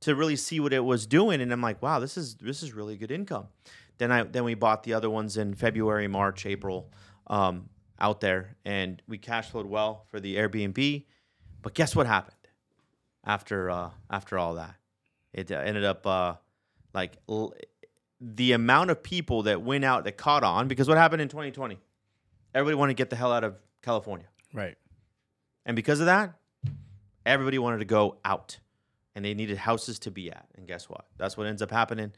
[0.00, 1.40] to really see what it was doing.
[1.40, 3.48] And I'm like, wow, this is this is really good income.
[3.98, 6.90] Then I then we bought the other ones in February, March, April,
[7.26, 7.68] um,
[7.98, 11.06] out there, and we cash flowed well for the Airbnb.
[11.62, 12.36] But guess what happened
[13.24, 14.74] after uh, after all that?
[15.32, 16.34] It uh, ended up uh,
[16.92, 17.54] like l-
[18.20, 21.78] the amount of people that went out that caught on because what happened in 2020?
[22.54, 24.26] Everybody wanted to get the hell out of California.
[24.52, 24.76] Right.
[25.66, 26.34] And because of that,
[27.26, 28.58] everybody wanted to go out
[29.14, 30.46] and they needed houses to be at.
[30.56, 31.06] And guess what?
[31.16, 32.12] That's what ends up happening.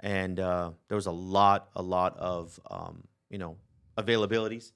[0.00, 3.56] And uh, there was a lot, a lot of, um, you know,
[3.98, 4.72] availabilities.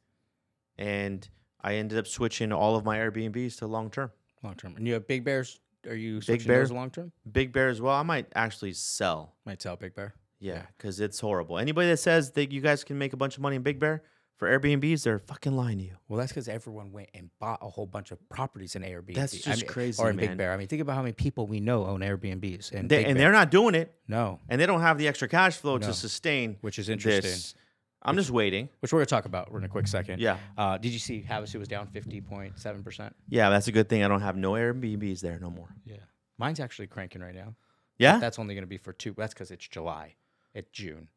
[0.78, 1.26] And
[1.60, 4.10] I ended up switching all of my Airbnbs to long term.
[4.42, 4.76] Long term.
[4.76, 5.60] And you have Big Bears.
[5.88, 6.60] Are you switching Bear?
[6.60, 7.12] those long term?
[7.30, 7.94] Big Bear as well.
[7.94, 9.34] I might actually sell.
[9.44, 10.14] Might sell Big Bear.
[10.38, 11.58] Yeah, because it's horrible.
[11.58, 14.02] Anybody that says that you guys can make a bunch of money in Big Bear
[14.36, 15.96] for Airbnbs, they're fucking lying to you.
[16.08, 19.14] Well, that's because everyone went and bought a whole bunch of properties in Airbnb.
[19.14, 20.26] That's I just mean, crazy, Or in man.
[20.28, 20.52] Big Bear.
[20.52, 22.72] I mean, think about how many people we know own Airbnbs.
[22.72, 23.24] And, They, Big and Bear.
[23.24, 25.86] they're not doing it, no, and they don't have the extra cash flow No.
[25.86, 26.58] to sustain.
[26.60, 27.22] which is interesting.
[27.30, 27.54] This.
[28.02, 28.68] I'm just waiting.
[28.80, 30.20] Which we're gonna talk about in a quick second.
[30.20, 30.36] Yeah.
[30.56, 33.16] Uh, did you see Havasu was down fifty point seven percent?
[33.28, 34.04] Yeah, that's a good thing.
[34.04, 35.74] I don't have no Airbnbs there no more.
[35.84, 35.96] Yeah.
[36.38, 37.54] Mine's actually cranking right now.
[37.98, 39.14] Yeah, That's only gonna be for two.
[39.16, 40.14] That's because it's July.
[40.54, 41.08] It's June.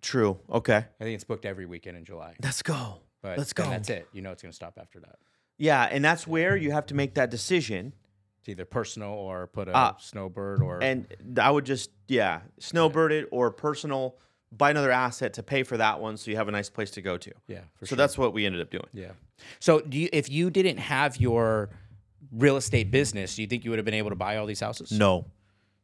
[0.00, 0.38] True.
[0.50, 2.34] Okay, I think it's booked every weekend in July.
[2.42, 3.00] let's go.
[3.22, 3.64] But Let's go.
[3.64, 4.08] That's it.
[4.12, 5.16] You know it's gonna stop after that.
[5.58, 7.92] Yeah, and that's where you have to make that decision.
[8.38, 9.96] It's either personal or put a Ah.
[10.00, 11.06] snowbird or And
[11.38, 14.16] I would just yeah, snowbird it or personal.
[14.52, 17.02] Buy another asset to pay for that one, so you have a nice place to
[17.02, 17.30] go to.
[17.46, 17.60] yeah.
[17.76, 17.96] For so sure.
[17.98, 18.88] that's what we ended up doing.
[18.94, 19.12] Yeah.
[19.60, 21.68] So do you if you didn't have your
[22.32, 24.60] real estate business, do you think you would have been able to buy all these
[24.60, 24.90] houses?
[24.92, 25.26] No,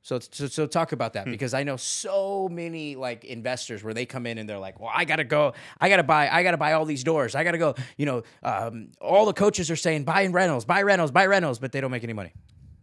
[0.07, 4.07] So, so, so talk about that because I know so many like investors where they
[4.07, 6.75] come in and they're like, "Well, I gotta go, I gotta buy, I gotta buy
[6.75, 10.21] all these doors, I gotta go." You know, um, all the coaches are saying buy
[10.21, 12.33] in rentals, buy rentals, buy rentals, but they don't make any money,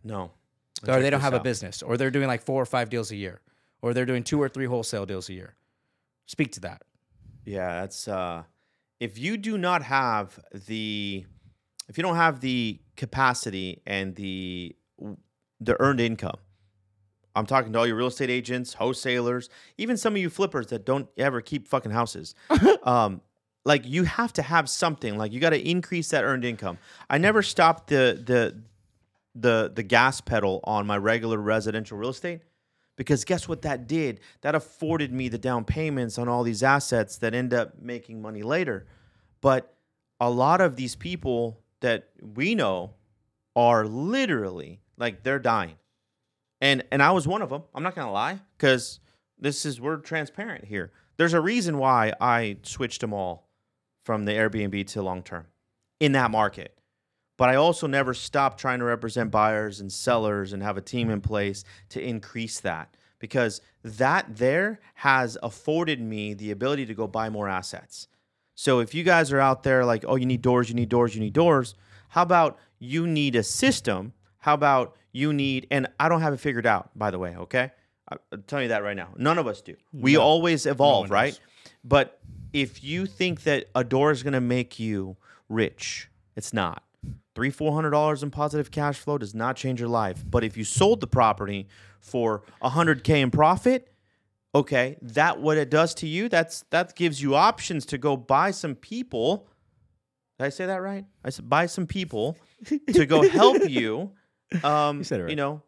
[0.03, 0.31] no.
[0.85, 3.15] or they don't have a business, or they're doing like four or five deals a
[3.15, 3.39] year,
[3.81, 5.55] or they're doing two or three wholesale deals a year.
[6.25, 6.81] Speak to that.
[7.45, 8.43] Yeah, that's uh
[8.99, 11.25] if you do not have the
[11.87, 14.75] if you don't have the capacity and the
[15.61, 16.35] the earned income.
[17.35, 20.85] I'm talking to all your real estate agents, wholesalers, even some of you flippers that
[20.85, 22.35] don't ever keep fucking houses.
[22.83, 23.21] um
[23.65, 25.17] like you have to have something.
[25.17, 26.77] Like you got to increase that earned income.
[27.09, 28.61] I never stopped the the
[29.35, 32.41] the the gas pedal on my regular residential real estate
[32.95, 34.19] because guess what that did?
[34.41, 38.43] That afforded me the down payments on all these assets that end up making money
[38.43, 38.85] later.
[39.41, 39.73] But
[40.19, 42.91] a lot of these people that we know
[43.55, 45.75] are literally like they're dying.
[46.63, 47.63] And and I was one of them.
[47.75, 48.99] I'm not to lie cuz
[49.37, 50.91] this is we're transparent here.
[51.17, 53.49] There's a reason why I switched them all
[54.03, 55.45] from the Airbnb to long term
[55.99, 56.79] in that market
[57.37, 61.09] but I also never stopped trying to represent buyers and sellers and have a team
[61.09, 67.07] in place to increase that because that there has afforded me the ability to go
[67.07, 68.07] buy more assets.
[68.55, 71.15] So if you guys are out there like, oh, you need doors, you need doors,
[71.15, 71.75] you need doors,
[72.09, 74.13] how about you need a system?
[74.39, 77.71] How about you need, and I don't have it figured out, by the way, okay?
[78.09, 79.09] I'm telling you that right now.
[79.15, 79.75] None of us do.
[79.93, 81.39] We always evolve, one right?
[81.85, 82.19] But
[82.51, 85.15] if you think that a door is going to make you
[85.47, 86.83] rich, it's not.
[87.35, 90.23] Three, four hundred dollars in positive cash flow does not change your life.
[90.29, 91.67] But if you sold the property
[91.99, 93.91] for a hundred k in profit,
[94.53, 98.51] okay, that what it does to you, that's that gives you options to go buy
[98.51, 99.47] some people.
[100.37, 101.05] Did I say that right?
[101.23, 102.37] I said buy some people
[102.93, 104.11] to go help you.
[104.63, 105.29] Um, you said it right.
[105.29, 105.61] You know,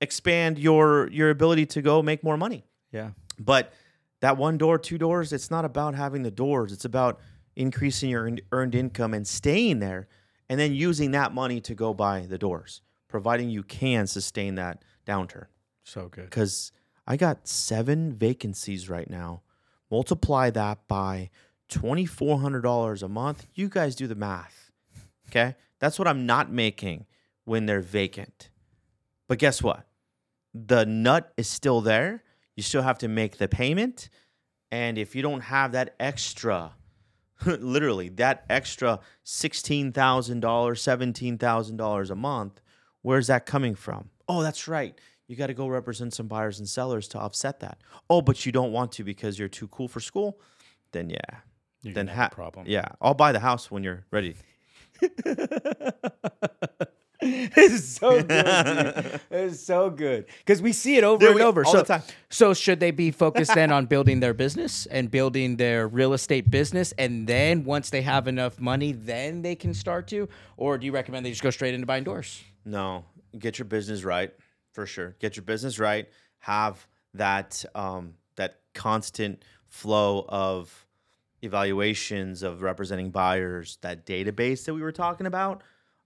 [0.00, 2.64] expand your your ability to go make more money.
[2.92, 3.10] Yeah.
[3.38, 3.72] But
[4.20, 6.72] that one door, two doors, it's not about having the doors.
[6.72, 7.20] It's about
[7.56, 10.08] increasing your earned- earned income and staying there
[10.48, 14.82] and then using that money to go buy the doors, providing you can sustain that
[15.06, 15.46] downturn.
[15.84, 16.24] So good.
[16.24, 16.72] Because
[17.06, 19.42] I got seven vacancies right now.
[19.90, 21.30] Multiply that by
[21.70, 23.46] $2,400 a month.
[23.54, 24.70] You guys do the math.
[25.28, 25.54] Okay.
[25.78, 27.06] That's what I'm not making
[27.48, 28.50] when they're vacant.
[29.26, 29.86] But guess what?
[30.54, 32.22] The nut is still there.
[32.56, 34.08] You still have to make the payment.
[34.70, 36.72] And if you don't have that extra,
[37.46, 39.92] literally that extra $16,000,
[40.40, 42.60] $17,000 a month,
[43.02, 44.10] where's that coming from?
[44.28, 44.98] Oh, that's right.
[45.26, 47.78] You got to go represent some buyers and sellers to offset that.
[48.08, 50.40] Oh, but you don't want to because you're too cool for school?
[50.92, 51.18] Then yeah.
[51.82, 52.66] You're then gonna have a ha- problem.
[52.66, 54.36] Yeah, I'll buy the house when you're ready.
[57.54, 58.28] this is so good.
[58.28, 59.20] dude.
[59.30, 61.64] This is so good because we see it over Dude, and we- over.
[61.64, 62.02] all so, the time.
[62.30, 66.50] so should they be focused then on building their business and building their real estate
[66.50, 70.86] business, and then once they have enough money, then they can start to, or do
[70.86, 72.42] you recommend they just go straight into buying doors?
[72.64, 73.04] No,
[73.38, 74.32] get your business right
[74.72, 75.16] for sure.
[75.18, 76.08] Get your business right.
[76.38, 80.86] Have that um, that constant flow of
[81.42, 83.78] evaluations of representing buyers.
[83.82, 85.62] That database that we were talking about.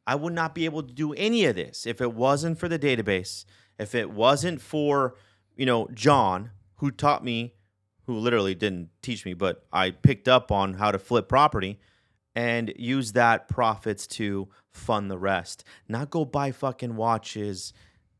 [0.06, 2.78] I would not be able to do any of this if it wasn't for the
[2.78, 3.44] database.
[3.78, 5.14] If it wasn't for
[5.56, 7.54] you know John, who taught me,
[8.06, 11.78] who literally didn't teach me, but I picked up on how to flip property
[12.34, 15.64] and use that profits to fund the rest.
[15.88, 17.72] Not go buy fucking watches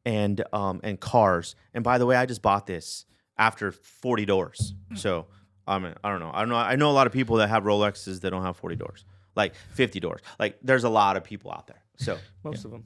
[0.04, 1.54] and um and cars.
[1.74, 3.06] And by the way, I just bought this
[3.38, 4.74] after 40 doors.
[4.94, 5.26] So
[5.66, 6.30] I mean, I don't know.
[6.32, 6.56] I don't know.
[6.56, 9.04] I know a lot of people that have Rolexes that don't have 40 doors.
[9.34, 10.20] Like 50 doors.
[10.38, 11.82] Like there's a lot of people out there.
[11.96, 12.84] So Most of them.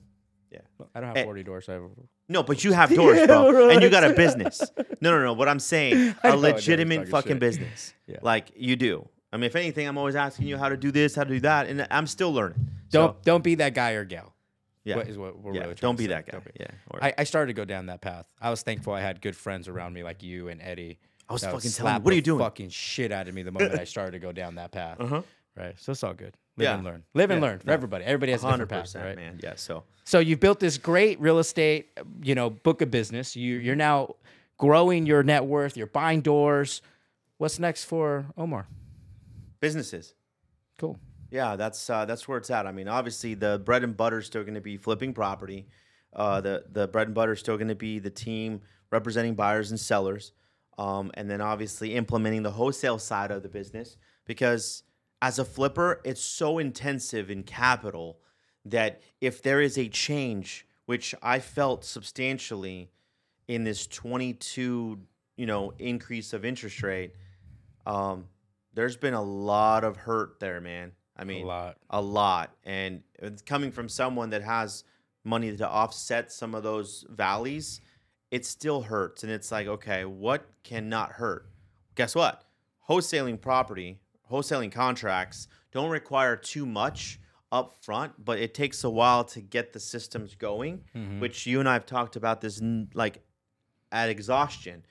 [0.50, 0.60] yeah.
[0.94, 1.68] I don't have Eh, forty doors.
[1.68, 1.82] I have.
[2.28, 4.62] No, but you have doors, bro, and you got a business.
[5.00, 5.32] No, no, no.
[5.32, 7.40] What I'm saying, I know, I a legitimate fucking shit.
[7.40, 7.94] business.
[8.06, 8.18] Yeah.
[8.22, 9.08] Like you do.
[9.32, 11.40] I mean, if anything, I'm always asking you how to do this, how to do
[11.40, 12.68] that, and I'm still learning.
[12.90, 14.34] Don't don't be that guy or gal.
[14.84, 15.62] yeah, what is what we're yeah.
[15.62, 16.38] really trying don't be that guy.
[16.38, 16.66] Be- Yeah.
[16.90, 18.26] Or- I, I started to go down that path.
[18.40, 20.98] I was thankful I had good friends around me like you and Eddie.
[21.28, 22.38] I was fucking telling you, what are you doing?
[22.38, 25.00] Fucking shit out of me the moment I started to go down that path.
[25.00, 25.22] Uh-huh.
[25.56, 25.74] Right.
[25.78, 26.36] So it's all good.
[26.58, 26.74] Live Yeah.
[26.74, 27.02] and learn.
[27.14, 28.04] Live and learn for everybody.
[28.04, 29.16] Everybody has a different path, right?
[29.16, 29.40] man.
[29.42, 29.54] Yeah.
[29.56, 31.88] So So you've built this great real estate,
[32.22, 33.34] you know, book of business.
[33.36, 34.16] You you're now
[34.58, 35.76] growing your net worth.
[35.76, 36.82] You're buying doors.
[37.38, 38.66] What's next for Omar?
[39.60, 40.14] businesses.
[40.78, 40.98] Cool.
[41.30, 42.66] Yeah, that's uh, that's where it's at.
[42.66, 45.66] I mean, obviously the bread and butter is still going to be flipping property.
[46.12, 49.70] Uh, the the bread and butter is still going to be the team representing buyers
[49.70, 50.32] and sellers,
[50.78, 53.96] um, and then obviously implementing the wholesale side of the business.
[54.26, 54.82] Because
[55.22, 58.18] as a flipper, it's so intensive in capital
[58.64, 62.90] that if there is a change, which I felt substantially
[63.48, 65.00] in this 22,
[65.36, 67.14] you know, increase of interest rate,
[67.86, 68.26] um,
[68.74, 70.92] there's been a lot of hurt there, man.
[71.16, 71.76] I mean, a lot.
[71.88, 74.84] a lot, and it's coming from someone that has
[75.24, 77.80] money to offset some of those valleys.
[78.30, 81.48] It still hurts, and it's like, okay, what cannot hurt?
[81.94, 82.44] Guess what?
[82.88, 83.98] Wholesaling property,
[84.30, 87.20] wholesaling contracts don't require too much
[87.52, 90.82] up front, but it takes a while to get the systems going.
[90.94, 91.20] Mm-hmm.
[91.20, 93.22] Which you and I have talked about this n- like
[93.92, 94.84] at exhaustion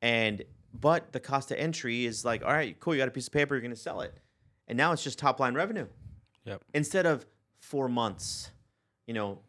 [0.00, 0.42] and
[0.72, 3.32] but the cost of entry is like all right cool you got a piece of
[3.32, 4.16] paper you're going to sell it
[4.66, 5.86] and now it's just top line revenue
[6.46, 6.62] Yep.
[6.72, 7.26] instead of
[7.60, 8.50] four months
[9.06, 9.40] you know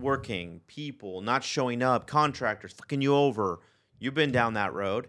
[0.00, 3.60] working people not showing up contractors fucking you over
[3.98, 5.08] you've been down that road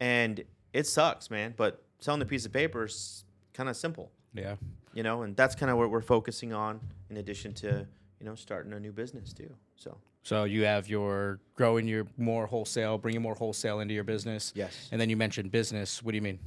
[0.00, 0.42] and
[0.72, 3.24] it sucks man but selling a piece of paper is
[3.54, 4.56] kind of simple Yeah.
[4.94, 6.80] you know and that's kind of what we're focusing on
[7.10, 7.86] in addition to
[8.18, 12.46] you know starting a new business too so So you have your growing your more
[12.46, 14.52] wholesale, bringing more wholesale into your business.
[14.54, 14.88] Yes.
[14.92, 16.02] And then you mentioned business.
[16.02, 16.38] What do you mean?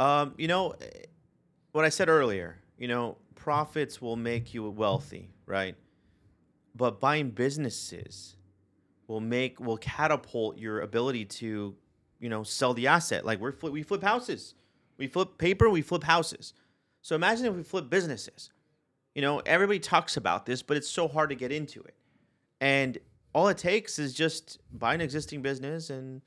[0.00, 0.74] Um, you know,
[1.70, 5.76] what I said earlier, you know, profits will make you wealthy, right?
[6.74, 8.34] But buying businesses
[9.06, 11.76] will make will catapult your ability to,
[12.24, 13.26] you know, sell the asset.
[13.26, 14.54] Like we're flip, we flip houses,
[14.96, 16.54] we flip paper, we flip houses.
[17.02, 18.48] So imagine if we flip businesses.
[19.14, 21.94] You know, everybody talks about this, but it's so hard to get into it.
[22.62, 22.96] And
[23.34, 26.22] all it takes is just buy an existing business and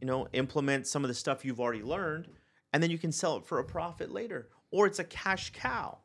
[0.00, 2.28] you know implement some of the stuff you've already learned,
[2.72, 5.98] and then you can sell it for a profit later, or it's a cash cow.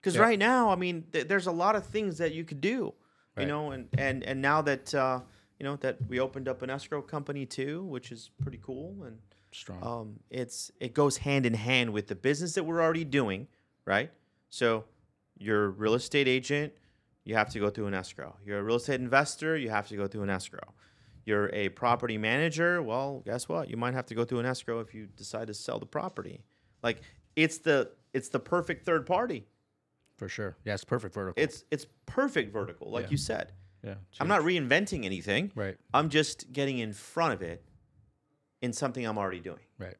[0.00, 0.22] Because Yeah.
[0.22, 2.94] right now, I mean, th- there's a lot of things that you could do,
[3.36, 3.42] Right.
[3.42, 5.20] you know, and and and now that uh,
[5.64, 9.16] you know that we opened up an escrow company too, which is pretty cool, and
[9.50, 9.82] Strong.
[9.82, 13.48] um, it's it goes hand in hand with the business that we're already doing,
[13.86, 14.10] right?
[14.50, 14.84] So,
[15.38, 16.74] you're a real estate agent,
[17.24, 18.36] you have to go through an escrow.
[18.44, 20.74] You're a real estate investor, you have to go through an escrow.
[21.24, 23.70] You're a property manager, well, guess what?
[23.70, 26.44] You might have to go through an escrow if you decide to sell the property.
[26.82, 27.00] Like
[27.36, 29.46] it's the it's the perfect third party.
[30.18, 30.56] For sure.
[30.66, 31.42] Yeah, it's perfect vertical.
[31.42, 33.12] It's it's perfect vertical, like Yeah.
[33.12, 33.52] you said.
[33.84, 33.94] Yeah.
[34.20, 35.52] I'm not reinventing anything.
[35.54, 35.76] Right.
[35.92, 37.62] I'm just getting in front of it
[38.62, 39.60] in something I'm already doing.
[39.78, 39.96] Right.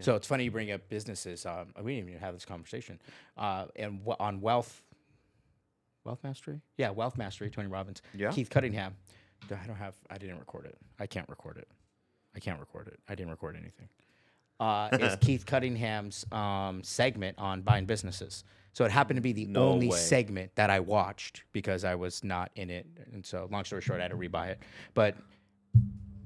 [0.00, 1.44] So it's funny you bring up businesses.
[1.44, 2.98] Um, we didn't even have this conversation.
[3.36, 4.82] Uh, and w- on wealth,
[6.04, 6.60] wealth mastery.
[6.76, 7.50] Yeah, wealth mastery.
[7.50, 8.00] Tony Robbins.
[8.14, 8.30] Yeah.
[8.30, 8.96] Keith Cunningham.
[9.50, 9.94] I don't have.
[10.10, 10.76] I didn't record it.
[10.98, 11.68] I can't record it.
[12.34, 12.98] I can't record it.
[13.08, 13.88] I didn't record anything.
[14.58, 18.44] Uh, is Keith Cunningham's um, segment on buying businesses.
[18.72, 19.96] So it happened to be the No only way.
[19.96, 24.00] segment that I watched because I was not in it, and so long story short,
[24.00, 24.60] I had to rebuy it.
[24.94, 25.16] But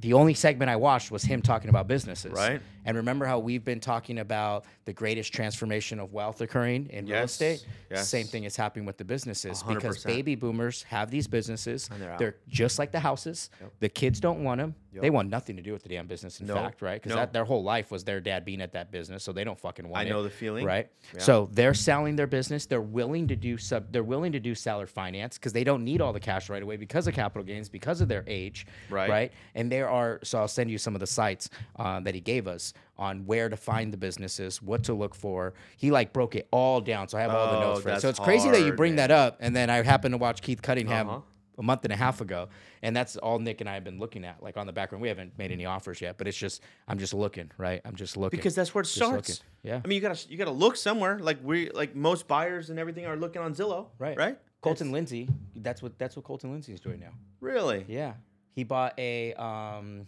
[0.01, 2.33] the only segment I watched was him talking about businesses.
[2.33, 2.61] Right.
[2.87, 7.18] And remember how we've been talking about the greatest transformation of wealth occurring in real
[7.24, 7.66] estate?
[7.91, 8.09] yes.
[8.09, 10.07] Same thing is happening with the businesses because 100%.
[10.07, 11.89] baby boomers have these businesses.
[11.93, 12.18] And they're out.
[12.18, 13.51] They're just like the houses.
[13.81, 14.74] The kids don't want them.
[14.93, 17.01] They want nothing to do with the damn business, in No, fact, right?
[17.03, 17.26] Because no.
[17.26, 20.01] their whole life was their dad being at that business, so they don't fucking want
[20.01, 20.07] I it.
[20.07, 20.64] I know the feeling.
[20.66, 20.88] Right.
[21.14, 21.20] Yeah.
[21.20, 22.66] So they're selling their business.
[22.66, 23.93] They're willing to do sub.
[23.93, 26.76] They're willing to do seller finance because they don't need all the cash right away
[26.76, 28.66] because of capital gains, because of their age.
[28.88, 29.09] Right.
[29.11, 29.32] Right.
[29.55, 30.18] And there are.
[30.24, 33.49] So I'll send you some of the sites uh, that he gave us on where
[33.49, 35.55] to find the businesses, what to look for.
[35.78, 37.09] He like broke it all down.
[37.09, 38.01] So I have all the Oh, notes for it.
[38.03, 39.09] So it's crazy that you bring man.
[39.09, 39.36] that up.
[39.41, 41.09] And then I happened to watch Keith Cunningham.
[41.09, 41.20] Uh-huh.
[41.61, 42.48] A month and a half ago,
[42.82, 45.02] and that's all Nick and I have been looking at, like on the background.
[45.02, 47.82] We haven't made any offers yet, but it's just I'm just looking, right?
[47.84, 49.28] I'm just looking because that's where it Just starts.
[49.28, 49.42] looking.
[49.62, 49.80] Yeah.
[49.84, 51.18] I mean, you gotta you gotta look somewhere.
[51.18, 53.88] Like we like most buyers and everything are looking on Zillow.
[53.98, 54.16] Right.
[54.16, 54.38] Right.
[54.62, 55.28] Colton It's- Lindsay.
[55.56, 57.12] That's what that's what Colton Lindsay is doing now.
[57.40, 57.84] Really.
[57.88, 58.14] Yeah.
[58.54, 60.06] He bought a um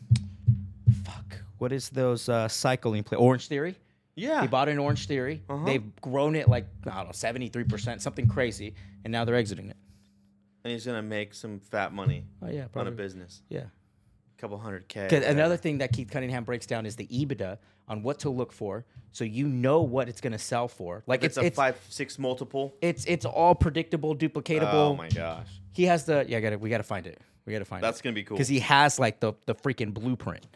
[1.04, 1.36] fuck.
[1.58, 3.76] What is those uh cycling play Orange Theory?
[4.14, 4.40] Yeah.
[4.42, 5.42] He bought an Orange Theory.
[5.48, 5.64] Uh-huh.
[5.64, 8.74] They've grown it like I don't know, seventy three percent, something crazy,
[9.04, 9.76] and now they're exiting it.
[10.64, 13.60] And he's gonna make some fat money Oh yeah, on a business, Yeah.
[13.60, 15.08] A couple hundred k.
[15.26, 18.84] another thing that Keith Cunningham breaks down is the EBITDA on what to look for,
[19.12, 21.02] so you know what it's going to sell for.
[21.06, 22.74] Like it's, it's a it's five six multiple.
[22.80, 24.72] it's it's all predictable, duplicatable.
[24.72, 26.38] Oh my gosh, He has the yeah.
[26.38, 27.20] I Got to we got to find it.
[27.44, 27.86] We got to find it.
[27.86, 28.36] that's gonna be cool.
[28.36, 30.46] because he has like the the freaking blueprint.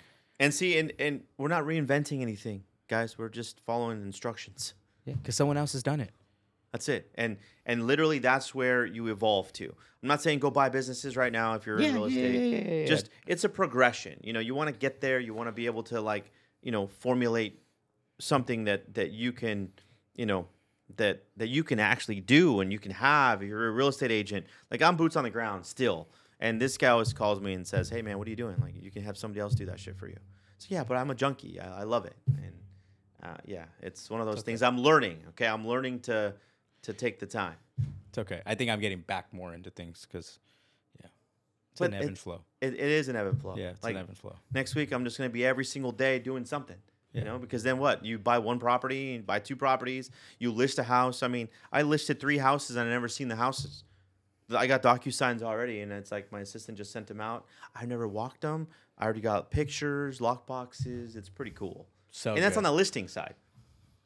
[0.40, 3.16] And see, and and we're not reinventing anything, guys.
[3.18, 4.74] We're just following instructions.
[5.04, 6.10] Yeah, because someone else has done it.
[6.72, 7.10] That's it.
[7.14, 9.74] And and literally that's where you evolve to.
[10.02, 12.34] I'm not saying go buy businesses right now if you're Yeah, in real estate.
[12.52, 12.86] yeah, yeah, yeah.
[12.86, 14.20] Just it's a progression.
[14.22, 16.30] You know, you want to get there, you want to be able to like,
[16.62, 17.60] you know, formulate
[18.18, 19.70] something that that you can,
[20.14, 20.46] you know,
[20.96, 23.42] that that you can actually do and you can have.
[23.42, 24.46] if You're a real estate agent.
[24.70, 26.08] Like I'm boots on the ground still.
[26.38, 28.56] And this guy always calls me and says, "Hey man, what are you doing?
[28.60, 30.16] Like you can have somebody else do that shit for you."
[30.58, 31.58] So yeah, but I'm a junkie.
[31.58, 32.14] I, I love it.
[32.26, 32.52] And
[33.22, 35.18] uh, yeah, it's one of those things I'm learning.
[35.30, 36.34] Okay, I'm learning to
[36.86, 37.56] to take the time.
[38.08, 38.40] It's okay.
[38.46, 40.38] I think I'm getting back more into things because,
[41.00, 41.08] yeah,
[41.72, 42.40] it's But an ebb it- and flow.
[42.60, 43.56] It, it is an ebb and flow.
[43.56, 44.36] Yeah, it's like an ebb and flow.
[44.54, 46.76] next week, I'm just gonna be every single day doing something.
[47.12, 47.20] Yeah.
[47.20, 48.04] You know, because then what?
[48.04, 51.22] You buy one property, you buy two properties, you list a house.
[51.22, 53.84] I mean, I listed three houses and I never seen the houses.
[54.54, 57.46] I got DocuSigns already, and it's like my assistant just sent them out.
[57.74, 58.68] I've never walked them.
[58.96, 61.16] I already got pictures, lock boxes.
[61.16, 61.88] It's pretty cool.
[62.10, 62.58] So and that's good.
[62.58, 63.34] on the listing side.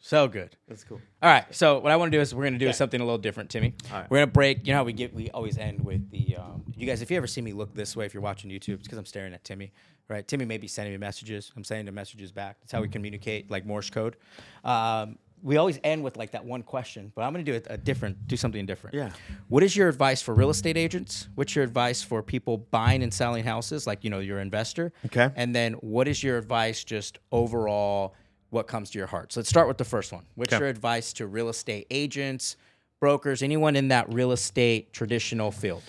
[0.00, 0.56] So good.
[0.66, 1.00] That's cool.
[1.22, 1.44] All right.
[1.54, 3.50] So what I want to do is we're going to do something a little different,
[3.50, 3.74] Timmy.
[3.92, 4.10] All right.
[4.10, 4.66] We're going to break.
[4.66, 7.02] You know how we get we always end with the um, you guys.
[7.02, 9.06] If you ever see me look this way, if you're watching YouTube, it's because I'm
[9.06, 9.72] staring at Timmy.
[10.08, 10.26] Right?
[10.26, 11.52] Timmy may be sending me messages.
[11.56, 12.56] I'm sending the messages back.
[12.60, 14.16] That's how we communicate, like Morse code.
[14.64, 17.66] Um, we always end with like that one question, but I'm going to do it
[17.70, 18.94] a different, do something different.
[18.94, 19.10] Yeah.
[19.48, 21.28] What is your advice for real estate agents?
[21.34, 24.92] What's your advice for people buying and selling houses, like you know your investor?
[25.06, 25.30] Okay.
[25.36, 28.14] And then what is your advice just overall?
[28.50, 29.32] What comes to your heart?
[29.32, 30.24] So let's start with the first one.
[30.34, 30.60] What's Okay.
[30.60, 32.56] your advice to real estate agents,
[32.98, 35.82] brokers, anyone in that real estate traditional field?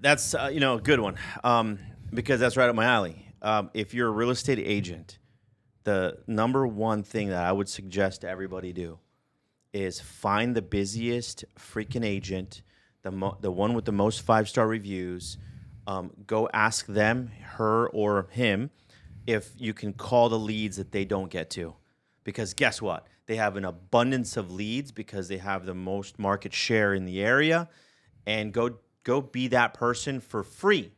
[0.00, 1.78] That's uh, you know a good one um,
[2.12, 3.26] because that's right up my alley.
[3.42, 5.18] Um, if you're a real estate agent,
[5.84, 8.98] the number one thing that I would suggest everybody do
[9.72, 12.62] is find the busiest freaking agent,
[13.02, 15.38] the mo- the one with the most five star reviews.
[15.86, 18.70] Um, go ask them, her or him,
[19.30, 21.74] if you can call the leads that they don't get to,
[22.24, 23.06] because guess what?
[23.26, 27.22] They have an abundance of leads because they have the most market share in the
[27.22, 27.68] area,
[28.26, 30.90] and go go be that person for free.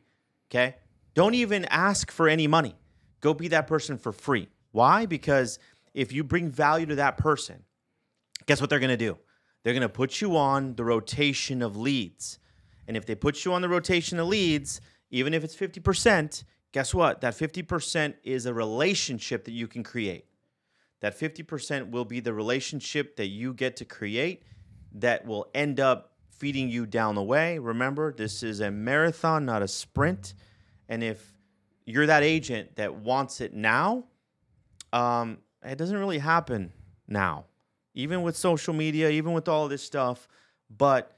[0.49, 0.75] Okay,
[1.13, 2.75] Don't even ask for any money.
[3.21, 4.49] Go be that person for free.
[4.71, 5.05] Why?
[5.05, 5.59] Because
[5.93, 7.63] if you bring value to that person,
[8.47, 9.17] guess what they're going to do?
[9.63, 12.39] They're going to put you on the rotation of leads.
[12.87, 16.43] And if they put you on the rotation of leads, even if it's 50%,
[16.73, 17.21] guess what?
[17.21, 20.25] That 50% is a relationship that you can create.
[20.99, 24.43] That 50% will be the relationship that you get to create
[24.95, 27.59] that will end up feeding you down the way.
[27.59, 30.33] Remember, this is a marathon, not a sprint.
[30.89, 31.33] And if
[31.85, 34.05] you're that agent that wants it now,
[34.91, 36.73] um, it doesn't really happen
[37.07, 37.45] now,
[37.93, 40.27] even with social media, even with all this stuff.
[40.75, 41.17] But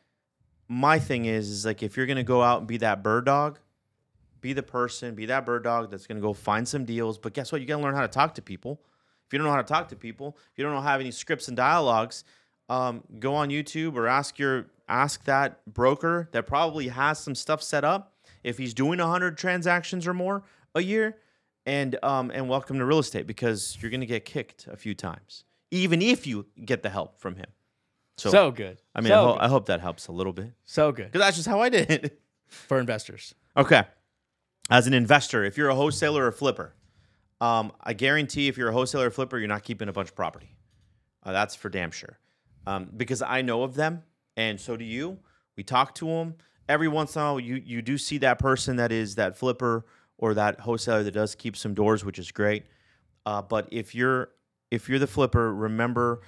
[0.67, 3.59] my thing is, is like if you're gonna go out and be that bird dog,
[4.45, 7.17] be the person, be that bird dog that's gonna go find some deals.
[7.17, 7.61] But guess what?
[7.61, 8.79] You gotta learn how to talk to people.
[9.25, 10.91] If you don't know how to talk to people, if you don't know how to
[10.91, 12.23] have any scripts and dialogues,
[12.69, 17.63] um, go on YouTube or ask your ask that broker that probably has some stuff
[17.63, 18.13] set up.
[18.43, 20.43] If he's doing hundred transactions or more
[20.75, 21.17] a year,
[21.65, 25.43] and um, and welcome to real estate because you're gonna get kicked a few times,
[25.71, 27.47] even if you get the help from him.
[28.17, 28.77] So, So good.
[28.93, 29.37] I mean, so, I, ho-.
[29.39, 31.89] I hope that helps a little bit so good because that's just how I did
[31.89, 32.21] it.
[32.47, 33.33] for investors.
[33.57, 33.83] Okay.
[34.69, 36.73] As an investor, if you're a wholesaler or flipper,
[37.39, 40.15] um, I guarantee if you're a wholesaler or flipper, you're not keeping a bunch of
[40.15, 40.55] property.
[41.23, 42.17] Uh, that's for damn sure.
[42.65, 44.03] Um, because I know of them,
[44.37, 45.19] and so do you.
[45.55, 46.35] We talk to them
[46.67, 47.39] every once in a while.
[47.39, 49.85] You you do see that person that is that flipper
[50.17, 52.65] or that wholesaler that does keep some doors, which is great.
[53.25, 54.29] Uh, but if you're
[54.71, 56.21] if you're the flipper, remember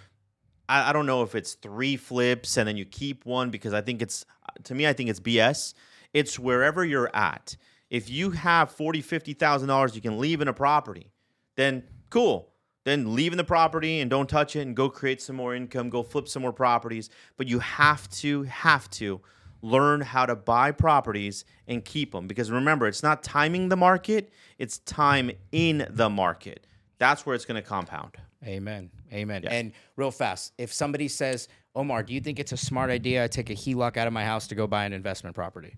[0.69, 3.81] I, I don't know if it's three flips and then you keep one because I
[3.81, 4.25] think it's
[4.63, 5.73] to me I think it's BS.
[6.13, 7.57] It's wherever you're at.
[7.89, 11.11] If you have forty, fifty thousand dollars you can leave in a property,
[11.55, 12.53] then cool.
[12.83, 15.89] Then leave in the property and don't touch it and go create some more income,
[15.89, 17.09] go flip some more properties.
[17.35, 19.19] But you have to, have to
[19.61, 22.27] learn how to buy properties and keep them.
[22.27, 26.65] Because remember, it's not timing the market, it's time in the market.
[26.97, 28.15] That's where it's gonna compound.
[28.45, 28.89] Amen.
[29.11, 29.43] Amen.
[29.45, 33.27] And real fast, if somebody says, Omar, do you think it's a smart idea I
[33.27, 35.75] take a HELOC out of my house to go buy an investment property?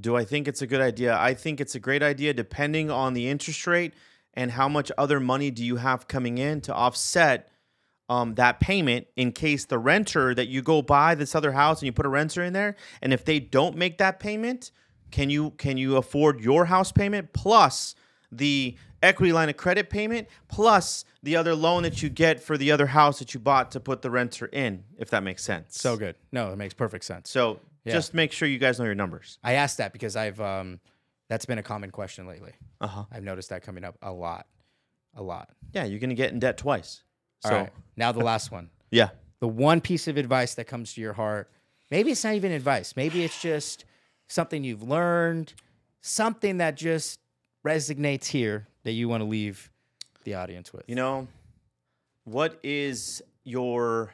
[0.00, 1.16] Do I think it's a good idea?
[1.18, 3.94] I think it's a great idea depending on the interest rate
[4.34, 7.48] and how much other money do you have coming in to offset
[8.08, 11.86] um, that payment in case the renter that you go buy this other house and
[11.86, 14.70] you put a renter in there and if they don't make that payment
[15.10, 17.94] can you can you afford your house payment plus
[18.32, 22.70] the equity line of credit payment plus the other loan that you get for the
[22.72, 25.96] other house that you bought to put the renter in if that makes sense So
[25.96, 26.14] good.
[26.32, 27.28] No, it makes perfect sense.
[27.28, 27.60] so
[27.92, 30.80] just make sure you guys know your numbers I asked that because I've um
[31.28, 32.52] that's been a common question lately.
[32.80, 34.46] uh-huh I've noticed that coming up a lot.
[35.14, 35.50] A lot.
[35.72, 37.02] yeah you're gonna get in debt twice
[37.44, 37.72] All so right.
[37.96, 38.70] Now the last one.
[38.90, 39.10] yeah
[39.40, 41.50] The one piece of advice that comes to your heart.
[41.90, 42.94] Maybe it's not even advice.
[42.96, 43.84] Maybe it's just
[44.28, 45.54] something you've learned,
[46.02, 47.18] something that just
[47.66, 49.70] resonates here that you want to leave
[50.24, 50.84] the audience with.
[50.86, 51.28] You know,
[52.24, 54.12] what is your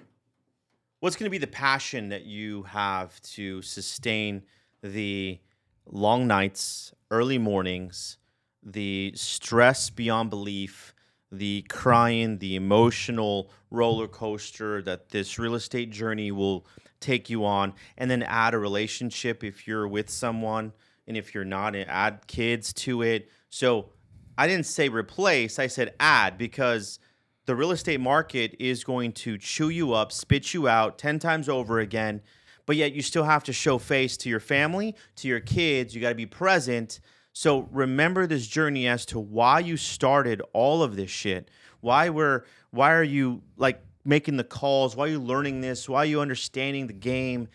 [1.05, 4.42] what's going to be the passion that you have to sustain
[4.82, 5.38] the
[5.84, 8.16] long nights, early mornings,
[8.62, 10.94] the stress beyond belief,
[11.30, 16.66] the crying, the emotional roller coaster that this real estate journey will
[17.00, 20.72] take you on, and then add a relationship if you're with someone,
[21.06, 23.28] and if you're not, add kids to it.
[23.51, 23.90] So
[24.39, 26.98] I didn't say replace, I said add because
[27.46, 31.48] the real estate market is going to chew you up, spit you out 10 times
[31.48, 32.22] over again,
[32.66, 35.94] but yet you still have to show face to your family, to your kids.
[35.94, 37.00] You got to be present.
[37.32, 41.50] So remember this journey as to why you started all of this shit.
[41.80, 44.96] Why we're why are you like making the calls?
[44.96, 45.88] Why are you learning this?
[45.88, 47.48] Why are you understanding the game?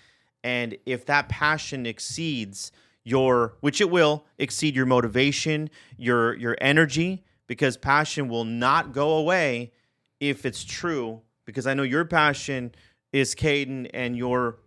[0.43, 2.71] And if that passion exceeds
[3.03, 9.13] your which it will exceed your motivation, your your energy because passion will not go
[9.13, 9.71] away
[10.19, 12.73] if it's true because I know your passion
[13.11, 14.59] is Caden and your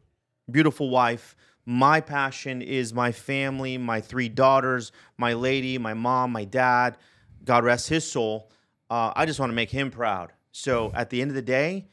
[0.50, 1.36] beautiful wife.
[1.64, 6.98] My passion is my family, my three daughters, my lady, my mom, my dad.
[7.44, 8.50] God rest his soul.
[8.90, 10.32] Uh, I just want to make him proud.
[10.50, 11.86] So at the end of the day,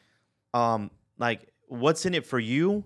[0.53, 2.83] um, like, what's in it for you?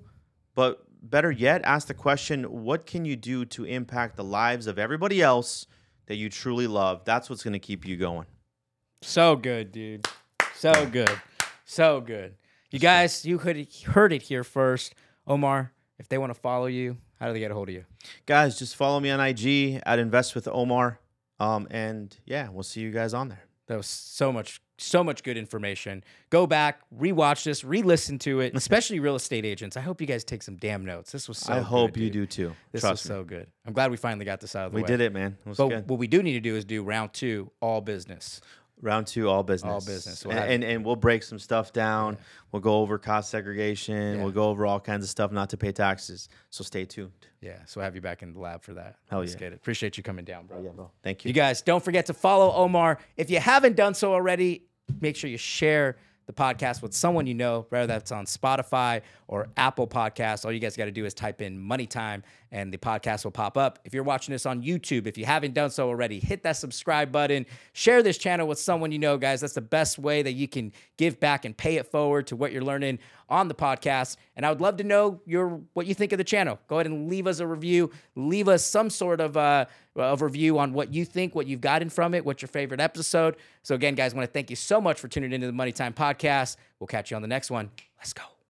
[0.56, 4.78] But better yet, ask the question what can you do to impact the lives of
[4.78, 5.66] everybody else
[6.08, 7.06] that you truly love?
[7.06, 8.28] That's what's going to keep you going.
[9.02, 10.08] So good, dude.
[10.64, 11.12] So good.
[11.66, 12.36] So good.
[12.72, 14.96] You guys, you heard it, heard it here first.
[15.28, 17.84] Omar, if they want to follow you, how do they get a hold of you?
[18.26, 21.02] Guys, just follow me on IG at Invest with Omar.
[21.38, 23.44] Um, and yeah, we'll see you guys on there.
[23.68, 26.02] That was so much, so much good information.
[26.30, 29.76] Go back, rewatch this, re-listen to it, especially real estate agents.
[29.76, 31.12] I hope you guys take some damn notes.
[31.12, 31.52] This was so.
[31.52, 32.54] I hope good, you do too.
[32.72, 33.16] This Trust was me.
[33.16, 33.48] so good.
[33.66, 34.88] I'm glad we finally got this out of the we way.
[34.88, 35.38] did it, man.
[35.46, 35.90] It was But good.
[35.90, 38.40] what we do need to do is do round two, all business.
[38.82, 39.72] Round two, all business.
[39.72, 40.26] All business.
[40.26, 42.18] We'll and, and and we'll break some stuff down.
[42.52, 44.18] We'll go over cost segregation.
[44.18, 44.24] Yeah.
[44.24, 46.28] We'll go over all kinds of stuff not to pay taxes.
[46.50, 47.12] So stay tuned.
[47.40, 48.96] Yeah, so I'll have you back in the lab for that.
[49.10, 49.40] Hell Let's yeah.
[49.40, 49.56] get it.
[49.56, 50.58] Appreciate you coming down, bro.
[50.58, 50.92] Oh, yeah, bro.
[51.02, 51.30] Thank you.
[51.30, 53.00] You guys, don't forget to follow Omar.
[53.18, 54.64] If you haven't done so already,
[55.02, 59.48] make sure you share the podcast with someone you know, whether that's on Spotify or
[59.58, 60.46] Apple Podcasts.
[60.46, 63.32] All you guys got to do is type in Money Time and the podcast will
[63.32, 63.80] pop up.
[63.84, 67.12] If you're watching this on YouTube, if you haven't done so already, hit that subscribe
[67.12, 67.46] button.
[67.74, 69.42] Share this channel with someone you know, guys.
[69.42, 72.52] That's the best way that you can give back and pay it forward to what
[72.52, 74.18] you're learning on the podcast.
[74.36, 76.60] And I would love to know your what you think of the channel.
[76.68, 77.92] Go ahead and leave us a review.
[78.16, 81.90] Leave us some sort of uh, of review on what you think, what you've gotten
[81.90, 83.36] from it, what's your favorite episode.
[83.62, 85.72] So again, guys, I want to thank you so much for tuning into the Money
[85.72, 86.58] Time podcast.
[86.80, 87.70] We'll catch you on the next one.
[87.98, 88.33] Let's go.